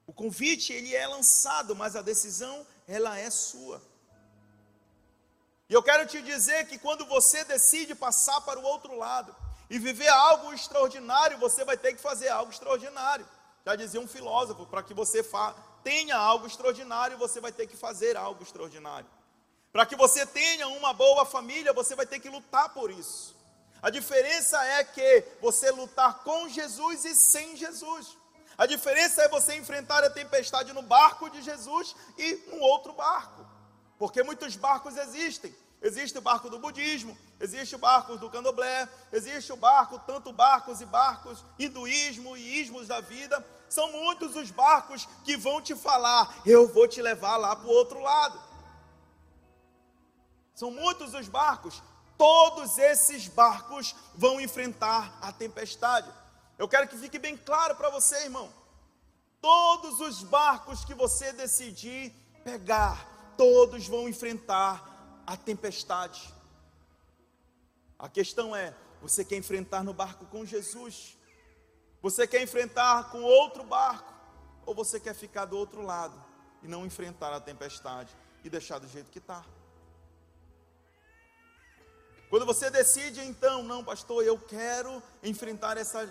O 0.07 0.13
convite 0.13 0.73
ele 0.73 0.95
é 0.95 1.07
lançado, 1.07 1.75
mas 1.75 1.97
a 1.97 2.03
decisão 2.03 2.67
ela 2.87 3.19
é 3.19 3.31
sua. 3.31 3.83
E 5.69 5.73
eu 5.75 5.83
quero 5.83 6.07
te 6.07 6.21
dizer 6.21 6.67
que 6.67 6.79
quando 6.79 7.07
você 7.07 7.45
decide 7.45 7.95
passar 7.95 8.41
para 8.41 8.59
o 8.59 8.65
outro 8.65 8.97
lado, 8.97 9.35
e 9.71 9.79
viver 9.79 10.09
algo 10.09 10.53
extraordinário, 10.53 11.39
você 11.39 11.65
vai 11.65 11.79
ter 11.79 11.95
que 11.95 12.03
fazer 12.03 12.29
algo 12.29 12.51
extraordinário. 12.51 13.27
Já 13.65 13.77
dizia 13.77 14.01
um 14.01 14.09
filósofo: 14.09 14.67
para 14.67 14.83
que 14.83 14.93
você 14.93 15.25
tenha 15.85 16.17
algo 16.17 16.47
extraordinário, 16.47 17.17
você 17.17 17.41
vai 17.41 17.53
ter 17.53 17.69
que 17.69 17.77
fazer 17.77 18.17
algo 18.17 18.43
extraordinário. 18.43 19.09
Para 19.73 19.87
que 19.87 19.95
você 19.95 20.27
tenha 20.27 20.67
uma 20.67 20.93
boa 20.93 21.25
família, 21.25 21.73
você 21.73 21.95
vai 21.95 22.05
ter 22.05 22.19
que 22.19 22.29
lutar 22.29 22.71
por 22.71 22.91
isso. 22.91 23.37
A 23.83 23.91
diferença 23.91 24.63
é 24.65 24.85
que 24.85 25.25
você 25.41 25.71
lutar 25.71 26.23
com 26.23 26.49
Jesus 26.49 27.05
e 27.05 27.15
sem 27.15 27.57
Jesus. 27.57 28.17
A 28.59 28.67
diferença 28.67 29.23
é 29.23 29.29
você 29.29 29.57
enfrentar 29.57 30.05
a 30.05 30.11
tempestade 30.11 30.73
no 30.73 30.83
barco 30.83 31.31
de 31.31 31.41
Jesus 31.41 31.97
e 32.19 32.35
no 32.49 32.59
outro 32.59 32.93
barco. 32.93 33.47
Porque 33.99 34.23
muitos 34.23 34.55
barcos 34.57 34.97
existem. 34.97 35.55
Existe 35.83 36.19
o 36.19 36.21
barco 36.21 36.51
do 36.51 36.59
budismo, 36.59 37.17
existe 37.41 37.75
o 37.75 37.79
barco 37.79 38.19
do 38.19 38.29
candomblé, 38.29 38.87
existe 39.11 39.51
o 39.51 39.57
barco, 39.57 39.99
tanto 40.01 40.31
barcos 40.31 40.83
e 40.83 40.85
barcos, 40.85 41.43
hinduísmo 41.59 42.37
e 42.37 42.61
ismos 42.61 42.87
da 42.87 43.01
vida. 43.01 43.43
São 43.67 43.91
muitos 43.91 44.37
os 44.37 44.51
barcos 44.51 45.09
que 45.25 45.39
vão 45.39 45.63
te 45.63 45.75
falar, 45.75 46.43
eu 46.45 46.69
vou 46.69 46.87
te 46.87 47.01
levar 47.01 47.39
lá 47.39 47.57
para 47.57 47.67
o 47.67 47.73
outro 47.73 47.99
lado. 47.99 48.39
São 50.55 50.71
muitos 50.71 51.15
os 51.15 51.29
barcos, 51.29 51.83
todos 52.21 52.77
esses 52.77 53.29
barcos 53.29 53.97
vão 54.15 54.39
enfrentar 54.39 55.17
a 55.23 55.33
tempestade. 55.33 56.13
Eu 56.59 56.69
quero 56.69 56.87
que 56.87 56.99
fique 56.99 57.19
bem 57.19 57.35
claro 57.35 57.75
para 57.77 57.89
você, 57.89 58.25
irmão. 58.25 58.53
Todos 59.41 60.01
os 60.01 60.23
barcos 60.23 60.85
que 60.85 60.93
você 60.93 61.33
decidir 61.33 62.13
pegar, 62.45 63.33
todos 63.39 63.87
vão 63.87 64.07
enfrentar 64.07 65.23
a 65.27 65.35
tempestade. 65.35 66.31
A 67.99 68.07
questão 68.07 68.55
é: 68.55 68.75
você 69.01 69.25
quer 69.25 69.37
enfrentar 69.37 69.83
no 69.83 69.95
barco 69.95 70.27
com 70.27 70.45
Jesus? 70.45 71.17
Você 72.03 72.27
quer 72.27 72.43
enfrentar 72.43 73.11
com 73.11 73.23
outro 73.23 73.65
barco? 73.65 74.13
Ou 74.67 74.75
você 74.75 75.01
quer 75.01 75.15
ficar 75.15 75.47
do 75.47 75.57
outro 75.57 75.81
lado 75.81 76.23
e 76.63 76.69
não 76.69 76.85
enfrentar 76.85 77.33
a 77.33 77.41
tempestade 77.41 78.15
e 78.45 78.51
deixar 78.51 78.79
do 78.79 78.87
jeito 78.87 79.11
que 79.11 79.21
está? 79.21 79.43
Quando 82.31 82.47
você 82.47 82.71
decide, 82.71 83.21
então, 83.21 83.63
não, 83.63 83.85
pastor, 83.85 84.25
eu 84.25 84.39
quero 84.39 85.03
enfrentar 85.23 85.77
essa 85.77 86.09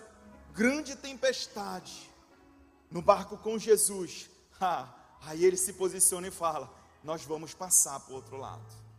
grande 0.54 0.96
tempestade 0.96 2.12
no 2.92 3.02
barco 3.02 3.38
com 3.38 3.58
Jesus. 3.58 4.30
Ah, 4.62 4.90
aí 5.22 5.46
ele 5.46 5.56
se 5.56 5.72
posiciona 5.72 6.28
e 6.28 6.32
fala: 6.32 6.70
Nós 7.02 7.24
vamos 7.24 7.54
passar 7.54 7.98
para 8.02 8.12
o 8.12 8.16
outro 8.18 8.36
lado 8.36 8.90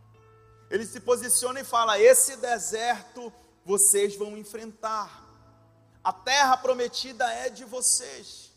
ele 0.71 0.85
se 0.87 1.01
posiciona 1.01 1.59
e 1.59 1.65
fala: 1.65 1.99
Esse 1.99 2.37
deserto 2.37 3.31
vocês 3.63 4.15
vão 4.15 4.37
enfrentar, 4.37 5.21
a 6.03 6.13
terra 6.13 6.57
prometida 6.57 7.29
é 7.31 7.49
de 7.49 7.65
vocês, 7.65 8.49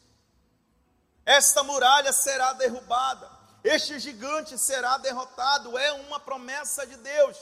esta 1.26 1.62
muralha 1.64 2.12
será 2.12 2.52
derrubada, 2.52 3.28
este 3.64 3.98
gigante 3.98 4.56
será 4.56 4.96
derrotado, 4.96 5.76
é 5.76 5.92
uma 5.92 6.20
promessa 6.20 6.86
de 6.86 6.96
Deus. 6.96 7.36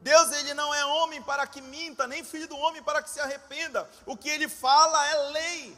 Deus 0.00 0.32
ele 0.32 0.54
não 0.54 0.72
é 0.74 0.84
homem 0.84 1.22
para 1.22 1.46
que 1.46 1.60
minta, 1.60 2.06
nem 2.06 2.24
filho 2.24 2.48
do 2.48 2.56
homem 2.56 2.82
para 2.82 3.02
que 3.02 3.10
se 3.10 3.20
arrependa. 3.20 3.88
O 4.06 4.16
que 4.16 4.28
ele 4.28 4.48
fala 4.48 5.06
é 5.06 5.14
lei. 5.30 5.76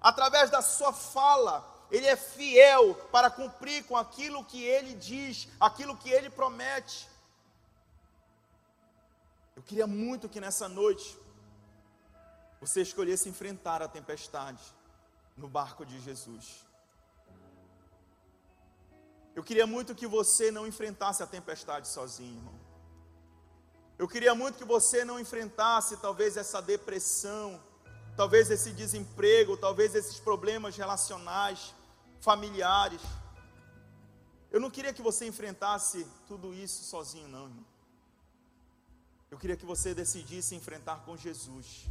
Através 0.00 0.48
da 0.48 0.62
sua 0.62 0.92
fala, 0.92 1.56
ele 1.90 2.06
é 2.06 2.16
fiel 2.16 2.94
para 3.10 3.30
cumprir 3.30 3.84
com 3.84 3.96
aquilo 3.96 4.44
que 4.44 4.62
ele 4.62 4.94
diz, 4.94 5.48
aquilo 5.58 5.96
que 5.96 6.08
ele 6.08 6.30
promete. 6.30 7.08
Eu 9.56 9.62
queria 9.62 9.86
muito 9.86 10.28
que 10.28 10.40
nessa 10.40 10.68
noite 10.68 11.18
você 12.60 12.82
escolhesse 12.82 13.28
enfrentar 13.28 13.82
a 13.82 13.88
tempestade 13.88 14.62
no 15.36 15.48
barco 15.48 15.84
de 15.84 15.98
Jesus. 16.00 16.64
Eu 19.34 19.42
queria 19.42 19.66
muito 19.66 19.96
que 19.96 20.06
você 20.06 20.52
não 20.52 20.64
enfrentasse 20.66 21.24
a 21.24 21.26
tempestade 21.26 21.88
sozinho, 21.88 22.36
irmão. 22.36 22.67
Eu 23.98 24.06
queria 24.06 24.34
muito 24.34 24.58
que 24.58 24.64
você 24.64 25.04
não 25.04 25.18
enfrentasse 25.18 25.96
talvez 25.96 26.36
essa 26.36 26.62
depressão, 26.62 27.60
talvez 28.16 28.48
esse 28.48 28.72
desemprego, 28.72 29.56
talvez 29.56 29.94
esses 29.94 30.20
problemas 30.20 30.76
relacionais 30.76 31.74
familiares. 32.20 33.00
Eu 34.52 34.60
não 34.60 34.70
queria 34.70 34.92
que 34.92 35.02
você 35.02 35.26
enfrentasse 35.26 36.06
tudo 36.28 36.54
isso 36.54 36.84
sozinho, 36.84 37.28
não, 37.28 37.44
irmão. 37.44 37.66
Eu 39.30 39.36
queria 39.36 39.56
que 39.56 39.66
você 39.66 39.92
decidisse 39.94 40.54
enfrentar 40.54 41.04
com 41.04 41.16
Jesus. 41.16 41.86